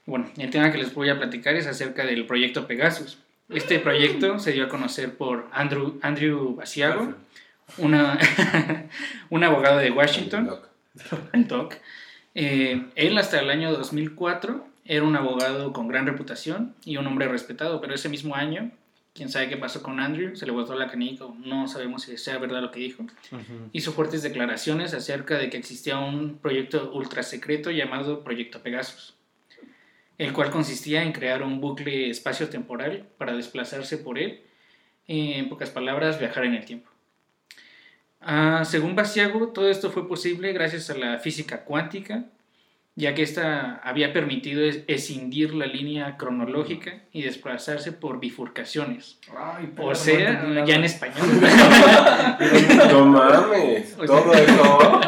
[0.06, 3.18] Bueno, el tema que les voy a platicar es acerca del proyecto Pegasus.
[3.50, 7.14] Este proyecto se dio a conocer por Andrew, Andrew Basiago,
[7.78, 8.18] una,
[9.30, 10.60] un abogado de Washington,
[11.34, 11.76] el Doc.
[12.36, 17.28] Eh, él hasta el año 2004 era un abogado con gran reputación y un hombre
[17.28, 18.72] respetado, pero ese mismo año,
[19.14, 22.18] quién sabe qué pasó con Andrew, se le botó la canica, o no sabemos si
[22.18, 23.06] sea verdad lo que dijo,
[23.74, 29.16] hizo fuertes declaraciones acerca de que existía un proyecto ultra secreto llamado Proyecto Pegasus,
[30.18, 34.42] el cual consistía en crear un bucle espacio-temporal para desplazarse por él,
[35.08, 36.90] en pocas palabras, viajar en el tiempo.
[38.20, 42.26] Ah, según Basiago, todo esto fue posible gracias a la física cuántica,
[43.00, 49.20] ya que ésta había permitido es- escindir la línea cronológica y desplazarse por bifurcaciones.
[49.38, 51.28] Ay, O sea, ya en español.
[52.92, 55.02] No mames, O sea- todo eso.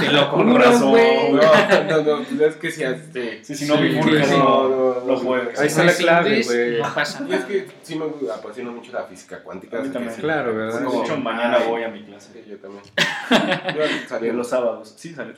[0.00, 1.32] Te lo Con razón, güey.
[1.32, 3.44] No, no, no, pues es que si este.
[3.44, 4.36] Sí, si no Sí, bifurcas, sí.
[4.36, 5.34] no, no, no.
[5.34, 6.80] Ahí está la no clave, güey.
[6.82, 7.46] No pasa Y es nada.
[7.46, 9.78] que sí me apasiona mucho la física cuántica.
[9.78, 10.14] A mí también.
[10.14, 10.20] sí.
[10.20, 10.80] Claro, ¿verdad?
[10.80, 12.44] De Como- hecho, mañana voy a mi clase.
[12.48, 12.82] Yo también.
[13.76, 14.92] Yo salí los sábados.
[14.96, 15.32] Sí, sale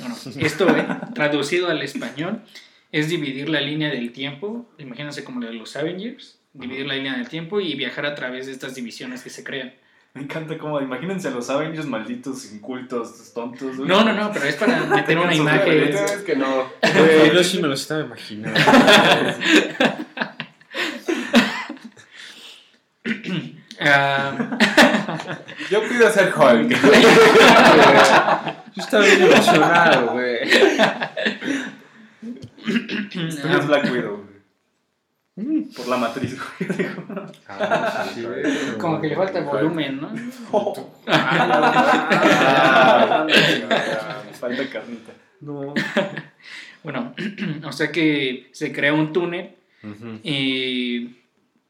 [0.00, 0.16] todo.
[0.24, 2.42] Bueno, esto, eh, traducido al español,
[2.92, 7.16] es dividir la línea del tiempo, imagínense como la de los Avengers, dividir la línea
[7.16, 9.72] del tiempo y viajar a través de estas divisiones que se crean.
[10.12, 13.78] Me encanta cómo, imagínense a los Avengers malditos, incultos, tontos.
[13.78, 15.82] No, no, no, pero es para meter una imagen.
[15.82, 16.68] Es que no.
[17.32, 18.58] Yo sí me lo estaba imaginando.
[23.82, 24.58] Ah,
[25.70, 26.70] Yo pido ser Hulk.
[28.74, 30.38] Yo estaba bien emocionado, güey.
[33.44, 34.24] Eres Black Widow,
[35.36, 35.62] güey.
[35.76, 36.70] Por la matriz, güey.
[37.48, 38.42] Ah, sí, güey.
[38.78, 40.12] como que le falta volumen, ¿no?
[41.06, 43.26] Ah,
[44.38, 45.12] falta carnita.
[45.40, 45.74] No.
[46.82, 47.14] Bueno,
[47.64, 49.54] o sea que se crea un túnel
[50.22, 51.16] y,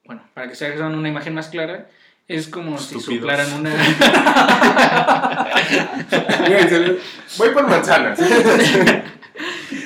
[0.05, 1.89] bueno, para que se hagan una imagen más clara,
[2.31, 3.21] es como si Estúpidos.
[3.21, 3.71] soplaran una...
[7.39, 8.19] Voy por manzanas.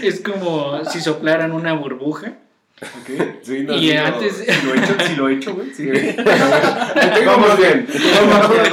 [0.03, 2.35] es como si soplaran una burbuja.
[2.83, 3.11] Ok.
[3.43, 4.05] Sí, no, Y sí, no.
[4.07, 5.71] antes- Si lo he hecho, si lo he hecho, güey.
[5.73, 5.89] Sí.
[7.27, 7.87] Vamos bien.
[8.29, 8.65] Vamos bien.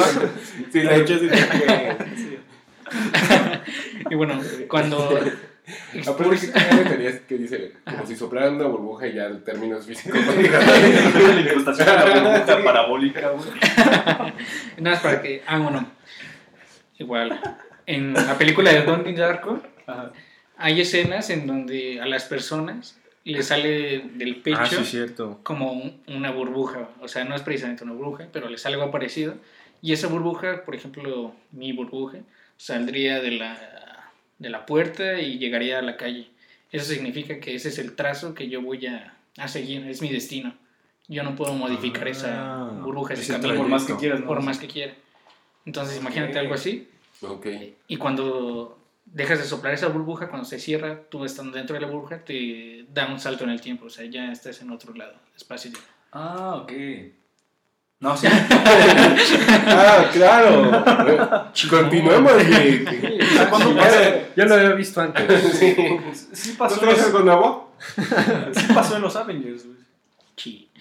[0.71, 1.29] Si la he hecho, sí
[4.09, 5.19] Y bueno, cuando
[6.07, 9.85] Aparte que cada teoría que dice como si soplaran una burbuja y ya el términos
[9.85, 10.19] físicos.
[10.35, 13.49] la incrustación de la burbuja parabólica, güey.
[14.77, 15.41] Nada más para que.
[15.47, 15.87] Ah, bueno.
[16.97, 17.39] Igual.
[17.85, 20.11] En la película de Donnie Darko Ajá.
[20.57, 25.39] hay escenas en donde a las personas les sale del pecho Ah, sí, cierto.
[25.43, 26.89] como un- una burbuja.
[27.01, 29.35] O sea, no es precisamente una burbuja, pero les sale algo parecido.
[29.81, 32.19] Y esa burbuja, por ejemplo, mi burbuja,
[32.57, 33.57] saldría de la,
[34.41, 36.29] de la puerta y llegaría a la calle.
[36.71, 40.09] Eso significa que ese es el trazo que yo voy a, a seguir, es mi
[40.09, 40.55] destino.
[41.07, 42.29] Yo no puedo modificar esa
[42.63, 44.27] Ah, burbuja, ese ese camino, Por más que quieras, ¿no?
[44.27, 44.93] por más que quiera.
[45.65, 46.87] Entonces, imagínate algo así.
[47.21, 47.47] Ok.
[47.87, 51.87] Y cuando dejas de soplar esa burbuja, cuando se cierra, tú estando dentro de la
[51.87, 53.85] burbuja, te da un salto en el tiempo.
[53.85, 55.71] O sea, ya estás en otro lado, espacio.
[56.13, 56.71] Ah, ok.
[58.01, 58.27] No, sí.
[59.67, 60.83] Ah, claro.
[61.69, 63.19] Continuemos, Nick.
[63.49, 64.19] ¿Cuándo Ya, pasa?
[64.35, 65.43] ya lo había visto antes.
[65.53, 65.75] Sí.
[66.33, 67.75] Sí ¿Tú pasó, en traes algo nuevo?
[68.53, 69.77] sí pasó en los Avengers, güey.
[70.35, 70.71] Chi.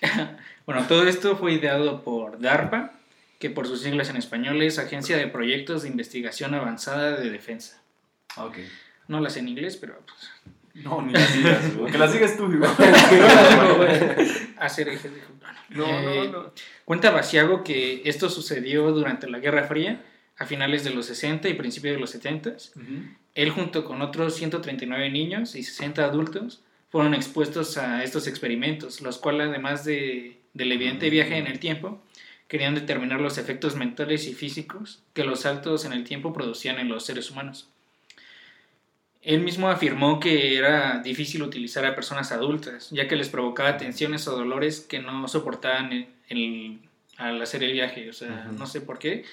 [0.66, 2.92] bueno, todo esto fue ideado por DARPA,
[3.40, 7.80] que por sus siglas en español es Agencia de Proyectos de Investigación Avanzada de Defensa.
[8.36, 8.58] Ah, ok.
[9.08, 10.30] No las sé en inglés, pero pues,
[10.74, 11.92] No, ni las digas, güey.
[11.92, 12.70] Que las digas tú, güey.
[14.58, 16.52] hacer ejes de bueno, No, eh, no, no.
[16.84, 20.04] Cuenta Basiago que esto sucedió durante la Guerra Fría,
[20.40, 22.56] a finales de los 60 y principios de los 70.
[23.34, 29.18] Él junto con otros 139 niños y 60 adultos fueron expuestos a estos experimentos, los
[29.18, 32.02] cuales además de, del evidente viaje en el tiempo,
[32.48, 36.88] querían determinar los efectos mentales y físicos que los saltos en el tiempo producían en
[36.88, 37.68] los seres humanos.
[39.22, 44.26] Él mismo afirmó que era difícil utilizar a personas adultas, ya que les provocaba tensiones
[44.28, 45.92] o dolores que no soportaban
[46.28, 46.80] el-
[47.18, 49.24] al hacer el viaje, o sea, no sé por qué,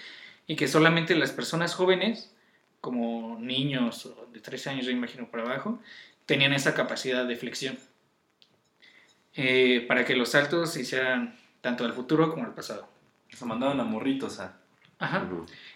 [0.46, 2.34] y que solamente las personas jóvenes,
[2.82, 5.80] como niños o de 13 años, yo imagino, para abajo,
[6.26, 7.78] tenían esa capacidad de flexión
[9.36, 12.88] eh, para que los saltos se hicieran tanto al futuro como al pasado.
[13.32, 14.58] Se mandaban a morritos a.
[15.00, 15.18] Ajá.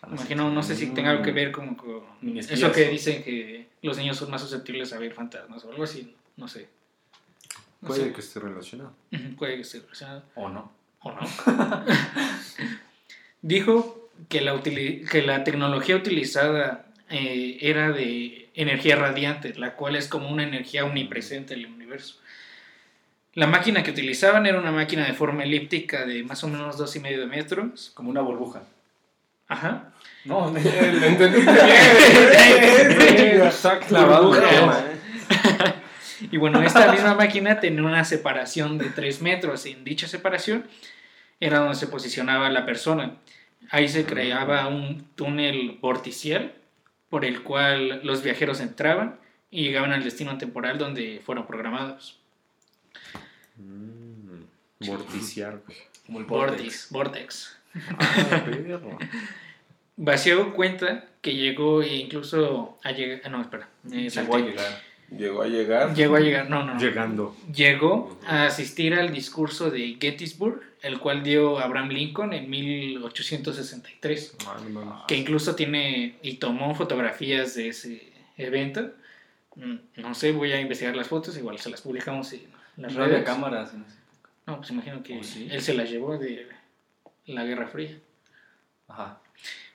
[0.01, 2.03] a Imagino, no sé si tenga algo que ver como con
[2.55, 6.15] eso que dicen que los niños son más susceptibles a ver fantasmas o algo así,
[6.37, 6.69] no sé.
[7.81, 8.13] No Puede sé.
[8.13, 8.93] que esté relacionado.
[9.37, 10.71] Puede que esté relacionado O no.
[11.01, 11.19] o no.
[13.41, 20.07] Dijo que la, que la tecnología utilizada eh, era de energía radiante, la cual es
[20.07, 22.19] como una energía omnipresente en el universo.
[23.33, 26.95] La máquina que utilizaban era una máquina de forma elíptica de más o menos dos
[26.95, 27.91] y medio de metros.
[27.95, 28.63] Como una burbuja.
[29.47, 29.93] Ajá.
[30.25, 31.81] No, Lo entendiste bien.
[36.29, 39.65] Y bueno, esta misma máquina tenía una separación de 3 metros.
[39.65, 40.65] En dicha separación
[41.39, 43.15] era donde se posicionaba la persona.
[43.69, 46.53] Ahí se creaba un túnel vorticial
[47.09, 49.19] por el cual los viajeros entraban
[49.49, 52.19] y llegaban al destino temporal donde fueron programados.
[53.57, 54.43] Mm,
[54.79, 55.61] Vorticiar,
[56.05, 56.87] como el Vortex.
[56.89, 57.57] Vortex.
[57.99, 58.97] Ah, perro.
[60.03, 63.29] Vacío cuenta que llegó e incluso a llegar...
[63.29, 63.69] No, espera.
[63.83, 64.81] me Llegó a llegar.
[65.15, 65.93] Llegó a llegar.
[65.93, 66.49] Llegó a llegar.
[66.49, 66.79] No, no, no.
[66.79, 67.35] Llegando.
[67.53, 74.57] Llegó a asistir al discurso de Gettysburg, el cual dio Abraham Lincoln en 1863, Ah,
[74.67, 75.03] no mames.
[75.07, 78.91] que incluso tiene y tomó fotografías de ese evento.
[79.55, 82.47] Mm, No sé, voy a investigar las fotos, igual se las publicamos en
[82.77, 83.29] las No había redes.
[83.29, 83.73] cámaras.
[83.75, 83.97] en ese-
[84.47, 85.47] No, pues imagino que ¿Oh, sí?
[85.51, 86.47] él se las llevó de
[87.27, 87.97] la Guerra Fría.
[88.87, 89.19] Ajá.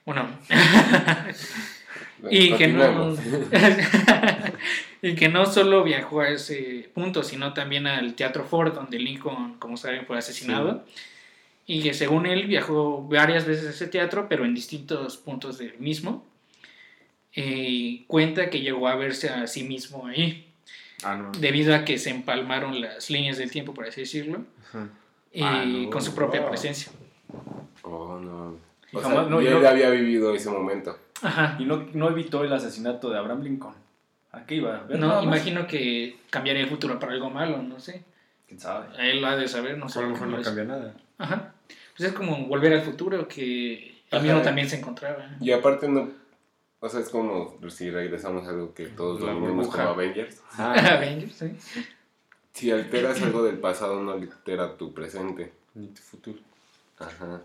[0.07, 0.29] Bueno,
[2.31, 3.15] y que no
[5.03, 9.59] y que no solo viajó a ese punto sino también al Teatro Ford donde Lincoln
[9.59, 10.85] como saben fue asesinado.
[11.67, 15.77] Y que según él viajó varias veces a ese teatro pero en distintos puntos del
[15.79, 16.25] mismo.
[18.07, 20.45] Cuenta que llegó a verse a sí mismo ahí.
[21.03, 21.31] Ah, no.
[21.33, 24.45] debido a que se empalmaron las líneas del tiempo por así decirlo.
[25.33, 26.91] Y Ah, no, con su propia presencia.
[27.83, 28.66] Oh, no.
[28.93, 30.99] Y O jamás- sea, no, había vivido ese momento.
[31.23, 33.75] ajá Y no, no evitó el asesinato de Abraham Lincoln.
[34.33, 34.81] ¿A qué iba?
[34.85, 38.05] ¿Ver no imagino que cambiaría el futuro para algo malo no sé
[38.47, 38.87] ¿Quién sabe?
[38.99, 39.99] Él lo ha de saber, no sé.
[39.99, 40.95] A lo mejor no cambia nada.
[41.19, 41.53] Ajá.
[41.97, 44.23] Pues es como volver al futuro que Ajá.
[44.23, 45.31] mismo también se encontraba.
[45.41, 46.11] Y aparte no...
[46.79, 49.79] O sea, es como si regresamos a algo que todos dominamos burbuja.
[49.79, 50.43] como Avengers.
[50.59, 51.57] Ah, Avengers, sí.
[52.53, 55.53] Si alteras algo del pasado, no altera tu presente.
[55.75, 56.39] ni tu futuro.
[56.99, 57.41] Ajá.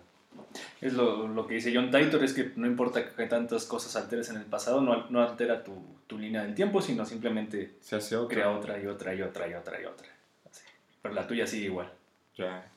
[0.82, 4.30] Es lo, lo que dice John Titor, es que no importa que tantas cosas alteres
[4.30, 8.16] en el pasado, no, no altera tu, tu línea del tiempo, sino simplemente Se hace
[8.16, 8.36] otra.
[8.36, 10.08] crea otra y otra y otra y otra y otra.
[10.50, 10.64] Así.
[11.02, 11.92] Pero la tuya sigue igual.
[12.36, 12.68] Ya.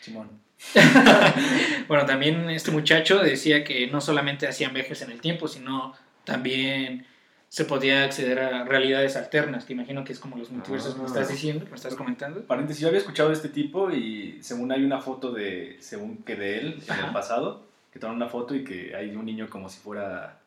[0.00, 0.28] Simón.
[1.88, 7.06] Bueno, también este muchacho decía que no solamente hacían viajes en el tiempo, sino también
[7.52, 11.04] se podía acceder a realidades alternas, que imagino que es como los multiversos que me
[11.04, 11.08] Ah.
[11.08, 12.40] estás diciendo, que me estás comentando.
[12.46, 16.34] Paréntesis, yo había escuchado de este tipo y según hay una foto de, según que
[16.34, 17.08] de él en Ajá.
[17.08, 20.40] el pasado, que toman una foto y que hay un niño como si fuera,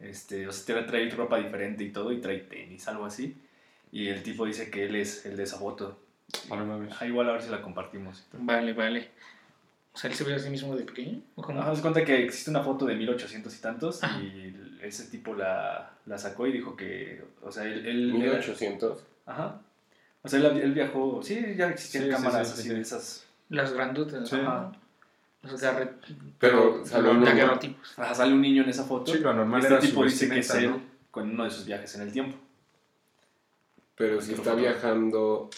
[0.00, 3.36] este, o sea, trae ropa diferente y todo y trae tenis, algo así.
[3.92, 6.00] Y el tipo dice que él es el de esa foto.
[6.50, 6.80] Ah.
[6.98, 8.26] Ah, igual a ver si la compartimos.
[8.32, 9.08] Vale, vale.
[9.92, 11.20] O sea, él se ve a sí mismo de pequeño.
[11.34, 11.60] ¿O cómo?
[11.62, 14.20] Haz de cuenta que existe una foto de 1800 y tantos Ajá.
[14.20, 17.84] y ese tipo la, la sacó y dijo que, o sea, él...
[17.86, 18.98] él 1800.
[19.26, 19.60] Ajá.
[20.22, 22.74] O sea, él, él viajó, sí, ya existían Sí, cámaras sí, sí, así sí.
[22.74, 23.26] de esas.
[23.48, 24.28] Las grandotas.
[24.28, 24.36] Sí.
[24.36, 24.72] Ajá.
[25.42, 25.96] Los garret-
[26.38, 27.26] Pero salió un.
[27.26, 29.10] Ajá, sale un niño en esa foto.
[29.12, 30.74] Sí, lo normal este era su tipo dice que es él
[31.10, 32.36] con uno de sus viajes en el tiempo.
[33.96, 34.56] Pero si está foto.
[34.56, 35.50] viajando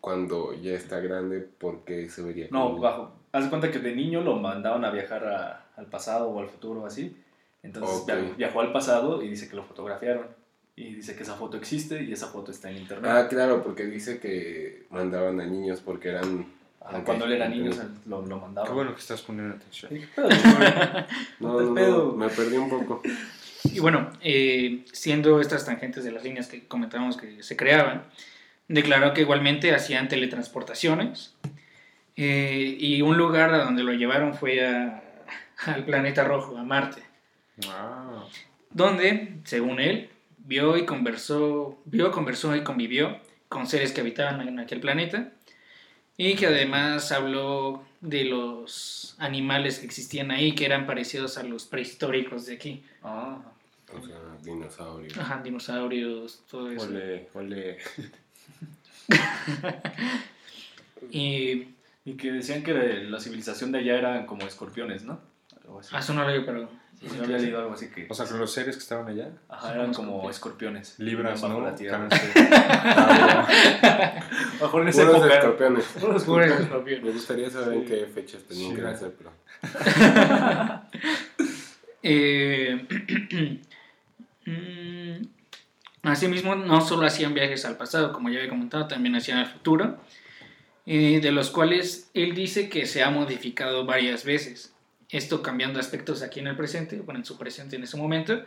[0.00, 3.19] cuando ya está grande, ¿por qué se vería No, como- bajo.
[3.32, 6.48] Haz de cuenta que de niño lo mandaban a viajar a- al pasado o al
[6.48, 7.16] futuro o así.
[7.62, 8.06] Entonces Ok.
[8.06, 10.26] via- viajó al pasado y dice que lo fotografiaron.
[10.76, 13.10] Y dice que esa foto existe y esa foto está en internet.
[13.14, 16.46] Ah, claro, porque dice que mandaban a niños porque eran...
[16.80, 17.70] Ajá, ok, Cuando él era niño
[18.06, 18.66] lo, lo mandaban.
[18.68, 19.92] Qué bueno que estás poniendo atención.
[19.92, 20.38] Dije, "Pedo, güey".
[21.40, 22.06] No, no, pedo.
[22.06, 23.02] no, me perdí un poco.
[23.64, 28.04] Y bueno, eh, siendo estas tangentes de las líneas que comentábamos que se creaban,
[28.68, 31.34] declaró que igualmente hacían teletransportaciones
[32.22, 35.02] eh, y un lugar a donde lo llevaron fue a-
[35.66, 37.02] al planeta rojo, a Marte,
[37.68, 38.24] Ah,
[38.70, 40.08] donde, según él,
[40.38, 43.18] vio y conversó, vio, conversó y convivió
[43.48, 45.32] con seres que habitaban en aquel planeta
[46.16, 51.64] y que además habló de los animales que existían ahí que eran parecidos a los
[51.66, 52.84] prehistóricos de aquí.
[53.02, 53.38] Ah,
[53.92, 55.10] O sea, dinosaurio.
[55.20, 56.86] Ajá, dinosaurios, todo eso.
[56.86, 57.78] ole, ole.
[61.10, 61.68] Y
[62.10, 65.20] y que decían que la civilización de allá eran como escorpiones, ¿no?
[65.64, 65.90] Algo así.
[65.94, 66.68] ah, eso no lo pero
[67.00, 69.30] Sí, yo había leído algo así que O sea, con los seres que estaban allá,
[69.48, 70.98] ajá, eran como escorpiones.
[70.98, 71.60] libras, ¿no?
[71.62, 72.06] la tierra.
[74.60, 75.34] Mejor en esa Puros época.
[75.38, 75.84] escorpiones.
[75.98, 77.04] puros Pura escorpiones.
[77.04, 77.86] Me gustaría saber en Sí.
[77.88, 78.76] qué fechas tenían Sí.
[78.76, 79.32] que nacer, pero...
[82.02, 82.86] Eh,
[84.46, 85.22] mm,
[86.08, 89.98] asimismo, no solo hacían viajes al pasado, como ya había comentado, también hacían al futuro,
[90.92, 94.72] eh, de los cuales él dice que se ha modificado varias veces.
[95.08, 98.42] Esto cambiando aspectos aquí en el presente, bueno, en su presente en ese momento.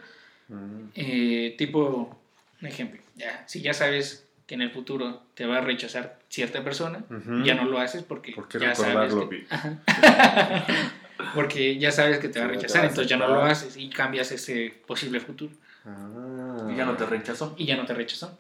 [0.50, 0.88] Mm.
[0.94, 2.20] Eh, tipo,
[2.62, 6.62] un ejemplo, ya, si ya sabes que en el futuro te va a rechazar cierta
[6.66, 7.44] persona, Ujú.
[7.46, 9.46] ya no lo haces porque ¿Por qué ya sabes que,
[11.36, 13.78] porque ya sabes que te va a rechazar, va a entonces ya no lo haces
[13.78, 15.54] y cambias ese posible futuro
[15.86, 16.70] Ah.
[16.72, 17.56] Y ya no te rechazó.
[17.58, 18.38] y ya no te rechazó.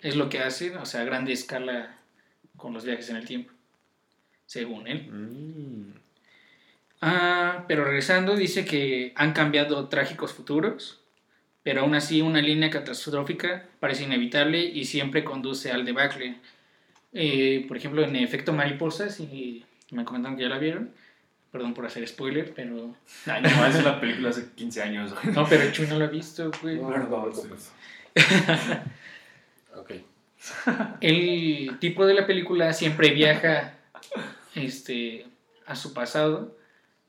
[0.00, 1.96] Es lo que hace, o sea, a grande escala
[2.56, 3.52] con los viajes en el tiempo,
[4.46, 5.08] según él.
[5.10, 6.06] Mm.
[7.00, 11.00] Ah, pero regresando, dice que han cambiado trágicos futuros,
[11.62, 16.36] pero aún así una línea catastrófica parece inevitable y siempre conduce al debacle.
[17.12, 20.90] Eh, por ejemplo, en Efecto Mariposa, si me comentaron que ya la vieron,
[21.52, 22.94] perdón por hacer spoiler, pero...
[23.26, 25.14] Ay, no, es una película hace 15 años.
[25.34, 26.76] No, pero Chuy no lo ha visto, güey.
[26.76, 27.32] No, no, no,
[29.80, 29.90] ok.
[31.00, 33.74] El tipo de la película siempre viaja
[34.54, 35.26] este,
[35.66, 36.56] a su pasado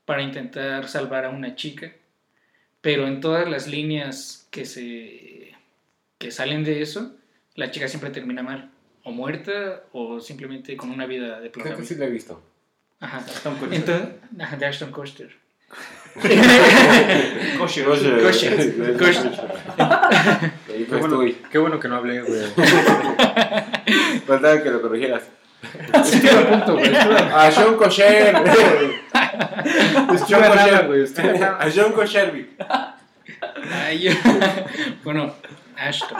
[0.04, 1.92] para intentar salvar a una chica,
[2.80, 5.54] pero en todas las líneas que se
[6.18, 7.14] que salen de eso,
[7.54, 8.70] la chica siempre termina mal,
[9.04, 12.42] o muerta o simplemente con una vida Creo que sí lo he visto.
[13.00, 13.24] Ajá.
[13.70, 14.08] Entonces,
[14.58, 15.36] de Ashton Kutcher.
[17.58, 17.84] Kosher.
[17.84, 18.96] Kosher.
[18.98, 19.30] Kosher.
[20.66, 22.40] Qué bueno, qué bueno que no hablé, güey.
[24.26, 25.24] Faltaba que lo corrigieras.
[25.92, 26.94] Estuve a punto, güey.
[26.94, 28.32] a- Sean Kosher.
[28.32, 28.54] nada,
[30.86, 31.04] güey.
[31.58, 32.46] a Sean Kosher.
[35.04, 35.34] Bueno,
[35.76, 36.18] Ashton.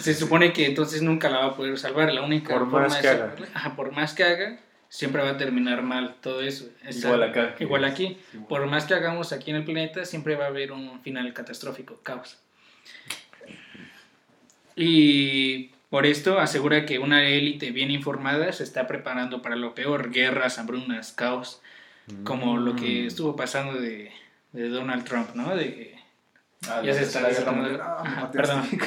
[0.00, 2.12] Se supone que entonces nunca la va a poder salvar.
[2.12, 3.34] La única Por forma más de que haga.
[3.36, 4.58] salvarla- ajá, por más que haga,
[4.90, 6.68] siempre va a terminar mal todo eso.
[6.90, 7.54] Igual acá.
[7.58, 8.18] Igual aquí.
[8.34, 8.48] Igual.
[8.48, 11.98] Por más que hagamos aquí en el planeta, siempre va a haber un final catastrófico,
[12.02, 12.36] caos.
[14.76, 20.10] Y por esto asegura que una élite bien informada se está preparando para lo peor,
[20.10, 21.60] guerras, hambrunas, caos,
[22.24, 23.06] como lo que Mm.
[23.06, 24.10] estuvo pasando de,
[24.52, 25.54] de Donald Trump, ¿no?
[25.56, 25.96] De
[26.68, 27.80] Ah, ya se está desatando-.
[27.82, 28.68] Ah, perdón.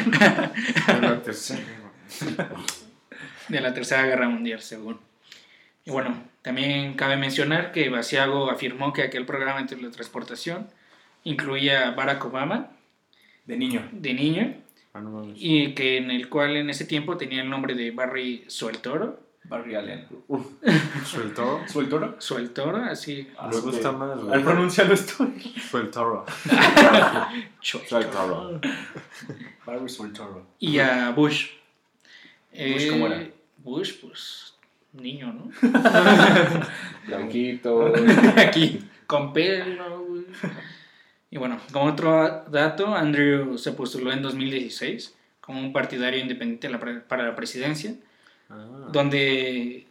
[3.50, 5.00] De la Tercera Guerra Mundial, según.
[5.86, 10.68] Y bueno, también cabe mencionar que Basiago afirmó que aquel programa de teletransportación
[11.24, 12.72] incluía a Barack Obama
[13.46, 13.88] De niño.
[13.92, 14.56] de niño
[14.94, 15.36] Ah, no mames.
[15.40, 19.20] y que en el cual en ese tiempo tenía el nombre de Barry Sueltoro.
[19.46, 20.08] Barry Allen.
[21.06, 21.62] ¿Sueltó?
[21.68, 22.16] ¿Sueltoro?
[22.20, 23.28] Sueltoro, así.
[23.38, 25.34] Ah, gusta más, Al pronunciarlo estoy.
[25.70, 26.26] Sueltoro.
[27.62, 28.62] Sueltoro.
[29.66, 30.46] Barry Sueltoro.
[30.60, 31.48] Y a Bush.
[32.52, 33.28] ¿Bush cómo era?
[33.58, 34.53] Bush, pues,
[34.94, 35.52] niño, ¿no?
[37.08, 37.94] Blanquito.
[38.38, 40.26] Aquí, con pelo, güey.
[41.30, 46.70] Y bueno, como otro dato, Andrew se postuló en 2016 como un partidario independiente
[47.08, 47.96] para la presidencia,
[48.50, 48.90] Ah.
[48.92, 49.88] donde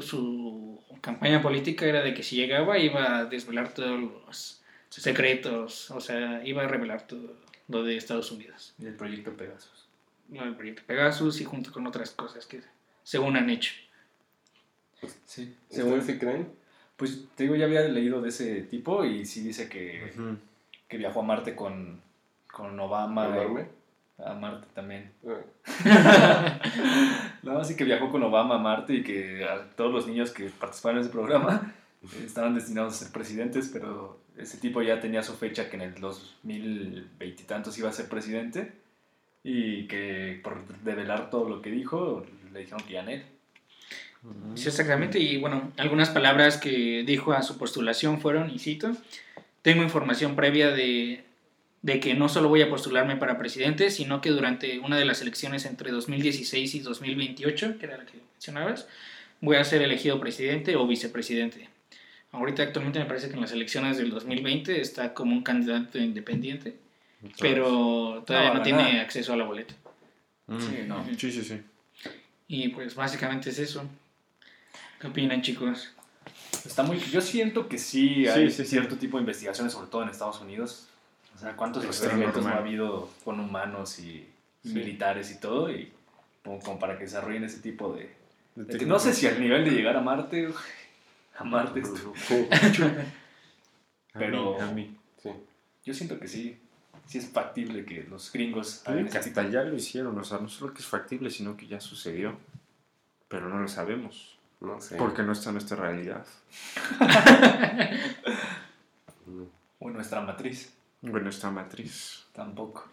[0.00, 6.00] su campaña política era de que si llegaba iba a desvelar todos los secretos, o
[6.00, 7.36] sea, iba a revelar todo
[7.68, 8.74] lo de Estados Unidos.
[8.78, 9.86] Y el proyecto Pegasus.
[10.30, 12.60] lo del proyecto Pegasus y junto con otras cosas que
[13.02, 13.72] según han hecho.
[15.24, 15.56] Sí.
[15.68, 16.62] ¿Según si creen?
[16.96, 20.12] pues te digo, ya había leído de ese tipo y sí dice que,
[20.86, 22.00] que viajó a Marte con,
[22.46, 23.28] con Obama.
[24.18, 25.10] A Marte también.
[25.26, 26.60] Ah,
[27.42, 30.44] No, así que viajó con Obama a Marte y que a todos los niños que
[30.44, 31.74] participaron en ese programa
[32.24, 35.94] estaban destinados a ser presidentes, pero ese tipo ya tenía su fecha que en el
[36.00, 38.72] 2020 y tantos iba a ser presidente
[39.42, 43.26] y que por develar todo lo que dijo le dijeron que ya en él.
[44.54, 45.18] Sí, exactamente.
[45.18, 48.92] Y bueno, algunas palabras que dijo a su postulación fueron, y cito,
[49.62, 51.24] tengo información previa de,
[51.82, 55.22] de que no solo voy a postularme para presidente, sino que durante una de las
[55.22, 58.86] elecciones entre 2016 y 2028, que era la que mencionabas,
[59.40, 61.68] voy a ser elegido presidente o vicepresidente.
[62.30, 66.76] Ahorita actualmente me parece que en las elecciones del 2020 está como un candidato independiente,
[67.40, 69.74] pero todavía No, no, tiene acceso a la boleta.
[70.46, 70.60] Mm.
[70.60, 71.04] Sí, no.
[71.18, 71.60] Sí, sí, sí.
[72.48, 73.84] Y pues básicamente es eso.
[75.02, 75.92] ¿Qué opinan chicos?
[76.64, 78.70] Está muy, yo siento que sí Sí, hay sí, sí.
[78.70, 80.88] cierto tipo de investigaciones, sobre todo en Estados Unidos.
[81.34, 84.28] O sea, cuántos experimentos no ha habido con humanos y,
[84.64, 84.74] Sí.
[84.74, 85.92] militares y todo, y
[86.44, 88.14] como, como para que desarrollen ese tipo de,
[88.54, 90.48] De de no sé si al nivel de llegar a Marte,
[91.36, 92.46] a Marte, esto- Sí,
[94.14, 94.96] A pero- mí, a mí.
[95.20, 95.30] sí.
[95.84, 96.56] yo siento que sí,
[97.06, 100.48] sí es factible que los gringos que tipo hasta ya lo hicieron, o sea, no
[100.48, 102.38] solo que es factible, sino que ya sucedió.
[103.26, 104.96] Pero no lo sabemos, No sé.
[104.96, 106.24] porque no está en nuestra realidad.
[109.78, 112.24] O en nuestra matriz, Bueno, nuestra matriz.
[112.32, 112.88] tampoco.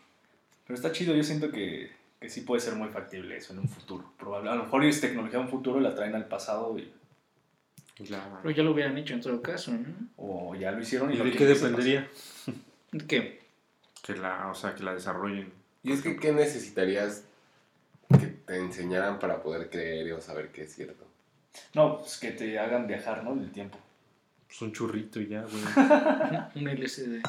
[0.65, 3.69] Pero está chido, yo siento que, que sí puede ser muy factible eso en un
[3.69, 4.11] futuro.
[4.17, 6.91] Probable, a lo mejor es tecnología de un futuro, la traen al pasado y,
[7.99, 9.85] Y la- Pero ya lo hubieran hecho en todo caso, ¿no?
[10.17, 11.11] o ya lo hicieron.
[11.11, 12.09] Y, ¿Y lo de qué dependería?
[13.07, 13.39] ¿Qué?
[14.01, 15.51] Que la, o sea, que la desarrollen.
[15.83, 17.23] Y es que, ¿qué necesitarías
[18.19, 21.05] que te enseñaran para poder creer o saber que es cierto?
[21.73, 23.35] No, pues que te hagan viajar, ¿no?
[23.35, 23.77] Del tiempo.
[24.47, 25.63] Pues un churrito y ya, güey.
[26.55, 27.21] Un LCD.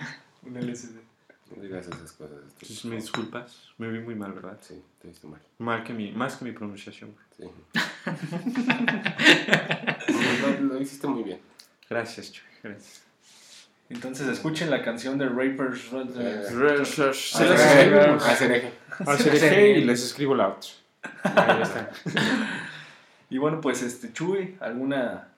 [0.42, 0.96] Un LSD.
[1.56, 2.38] No digas esas cosas.
[2.42, 4.58] Entonces, me disculpas, me vi muy mal, ¿verdad?
[4.60, 5.40] Sí, te viste mal.
[5.58, 7.14] Mal que mi, más que mi pronunciación.
[7.36, 7.44] Sí.
[10.40, 11.40] No, lo, lo hiciste muy bien.
[11.88, 13.02] Gracias, Chuy, gracias.
[13.90, 15.90] Entonces escuchen la canción de Rapers.
[17.12, 17.46] Se
[19.06, 20.70] las eje y les escribo la otra.
[21.22, 21.90] Ahí está.
[23.30, 25.28] Y bueno, pues este Chuy, ¿alguna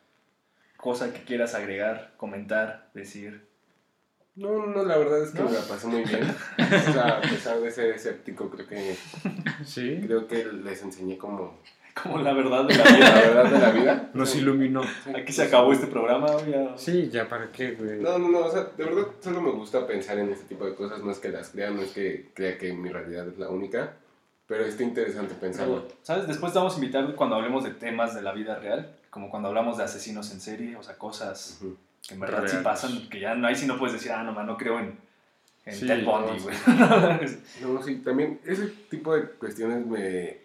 [0.76, 3.48] cosa que quieras agregar, comentar, decir?
[4.36, 5.46] No, no, la verdad es que ¿No?
[5.48, 6.22] me la pasé muy bien.
[6.88, 8.96] O sea, a pesar de ser escéptico, creo que,
[9.64, 11.58] Sí, creo que les enseñé como
[12.00, 13.14] Como la verdad de la la vida.
[13.20, 14.10] verdad de la vida.
[14.14, 14.82] nos iluminó.
[14.84, 15.10] Sí.
[15.14, 16.28] Aquí se acabó este programa.
[16.48, 16.78] ya.
[16.78, 17.98] Sí, ya para qué, güey.
[18.00, 20.74] No, no, no, o sea, de verdad solo me gusta pensar en este tipo de
[20.76, 23.48] cosas, no es que las crea, no es que crea que mi realidad es la
[23.50, 23.94] única,
[24.50, 25.86] pero está interesante pensarlo.
[26.02, 26.26] ¿Sabes?
[26.26, 29.48] Después te vamos a invitar cuando hablemos de temas de la vida real, como cuando
[29.48, 31.76] hablamos de asesinos en serie, o sea, cosas Ujú.
[32.08, 34.32] que en verdad sí pasan, que ya no hay si no puedes decir, ah, no,
[34.32, 34.98] man, no creo en,
[35.66, 37.28] en Sí, Ted Bundy, no, güey.
[37.62, 40.38] No, sí, también ese tipo de cuestiones me,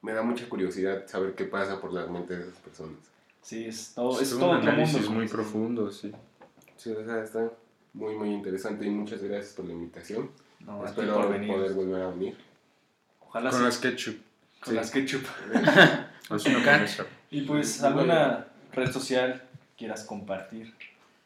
[0.00, 2.96] me da mucha curiosidad saber qué pasa por las mentes de esas personas.
[3.42, 5.10] sí, es todo, es un todo otro análisis mundo.
[5.10, 6.12] muy profundo, sí.
[6.78, 7.50] Sí, o sea, está
[7.92, 10.30] muy, muy interesante y muchas gracias por la invitación.
[10.60, 11.52] No, Espero por venir.
[11.52, 12.45] poder volver a venir.
[13.28, 14.16] Ojalá Con sí, las ketchup.
[14.60, 14.76] con sí.
[14.76, 15.24] las ketchup.
[16.34, 17.06] Es una promesa.
[17.30, 19.42] Y pues, ¿alguna red social
[19.78, 20.74] quieras compartir?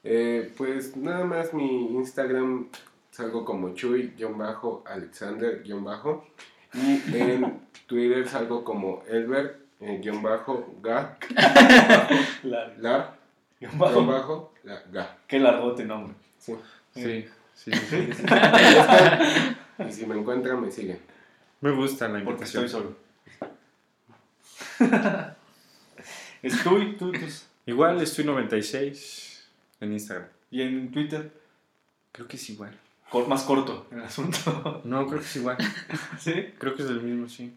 [0.05, 2.67] Eh, pues nada más mi Instagram
[3.11, 5.73] salgo como chuy-alexander- y
[7.17, 11.17] en Twitter salgo como elber-ga
[12.43, 13.17] La- lar
[13.73, 14.05] bajo.
[14.07, 15.17] bajo la ga.
[15.27, 16.15] Qué largote nombre.
[16.39, 16.55] Sí.
[16.95, 18.09] Sí, sí, sí.
[19.89, 20.99] Y si me encuentran me siguen.
[21.61, 22.65] Me gusta la Porque invitación.
[22.65, 22.97] estoy solo.
[26.43, 27.13] es tú
[27.67, 29.45] Igual estoy 96
[29.81, 30.29] en Instagram.
[30.51, 31.31] Y en Twitter,
[32.13, 32.77] Creo que es igual.
[33.11, 34.81] cor- más corto el asunto.
[34.85, 35.57] No, creo que es igual.
[36.19, 36.55] ¿Sí?
[36.59, 37.55] Creo que es del mismo, sí.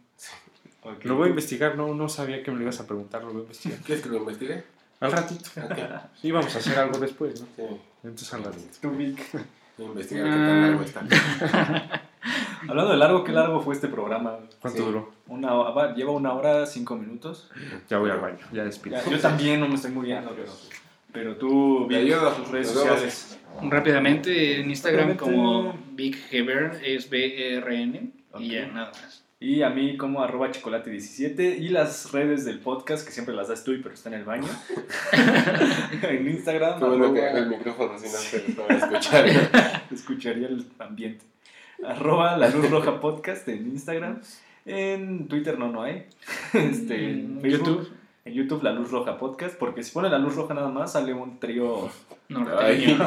[1.03, 3.39] Lo voy a investigar, no, no sabía que me lo ibas a preguntar, lo voy
[3.39, 3.79] a investigar.
[3.79, 4.63] ¿Quieres que lo investigue?
[4.99, 5.49] Al ratito.
[5.63, 5.77] Ok.
[6.21, 7.47] Sí, vamos a hacer algo después, ¿no?
[7.55, 7.63] Sí.
[8.03, 8.77] Entonces al ratito.
[8.81, 9.17] Tú, Vic.
[9.77, 12.03] Voy a investigar qué tan largo está.
[12.67, 14.37] Hablando de largo, ¿qué largo fue este programa?
[14.61, 14.85] ¿Cuánto Sí.
[14.85, 15.11] duró?
[15.27, 17.49] Una, hora- va- lleva una hora, cinco minutos.
[17.89, 18.97] Ya voy al baño, ya despido.
[18.97, 20.51] Ya, yo también no me estoy muriendo, pero,
[21.11, 22.31] pero tú, Vic, ayudo.
[22.33, 23.39] tus redes sociales.
[23.61, 28.41] Rápidamente en Instagram como Big Heber es B-E-R-N Ok.
[28.41, 29.19] y ya nada más.
[29.39, 33.65] Y a mí como arroba chocolate17 y las redes del podcast, que siempre las das
[33.65, 34.47] tú, pero está en el baño.
[36.03, 38.07] en Instagram, Qué bueno que arroba- haga el micrófono, si
[38.55, 39.25] no escuchar.
[39.91, 41.25] escucharía el ambiente.
[41.87, 44.21] Arroba la luz roja podcast en Instagram.
[44.65, 46.07] En Twitter no, no hay.
[46.53, 47.89] Este, en Facebook, YouTube.
[48.25, 51.13] En YouTube la luz roja podcast, porque si pone la luz roja nada más sale
[51.13, 51.89] un trío.
[52.29, 52.97] Norteño.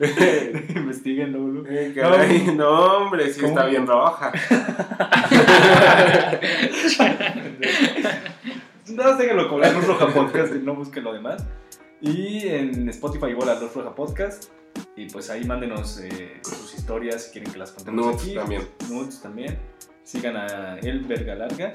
[0.74, 1.64] Investiguen luego.
[1.68, 3.52] Eh, caray, no, hombre, sí ¿Cómo?
[3.52, 4.32] está bien roja.
[8.88, 11.46] Nada más déjenlo con la luz roja podcast y no busquen lo demás.
[12.00, 14.44] Y en Spotify igual luz roja podcast.
[14.96, 18.34] Y pues ahí mándenos eh, sus historias si quieren que las contemos Nudes aquí.
[18.34, 18.68] también.
[18.88, 19.58] Nudes también.
[20.04, 21.72] Sigan a El Verga Larga.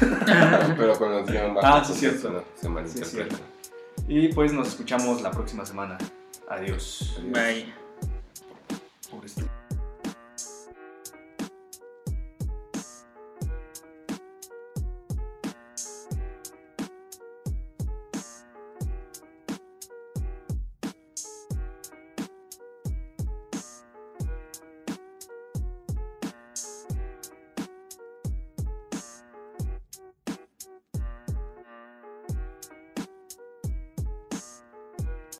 [0.76, 1.70] Pero con los guion bajos.
[1.70, 2.30] Ah, sí, cierto.
[2.30, 3.36] no, Se malinterpreta.
[4.08, 5.98] Y pues nos escuchamos la próxima semana.
[6.48, 7.20] Adiós.
[7.32, 7.72] Bye.
[9.10, 9.34] Pobres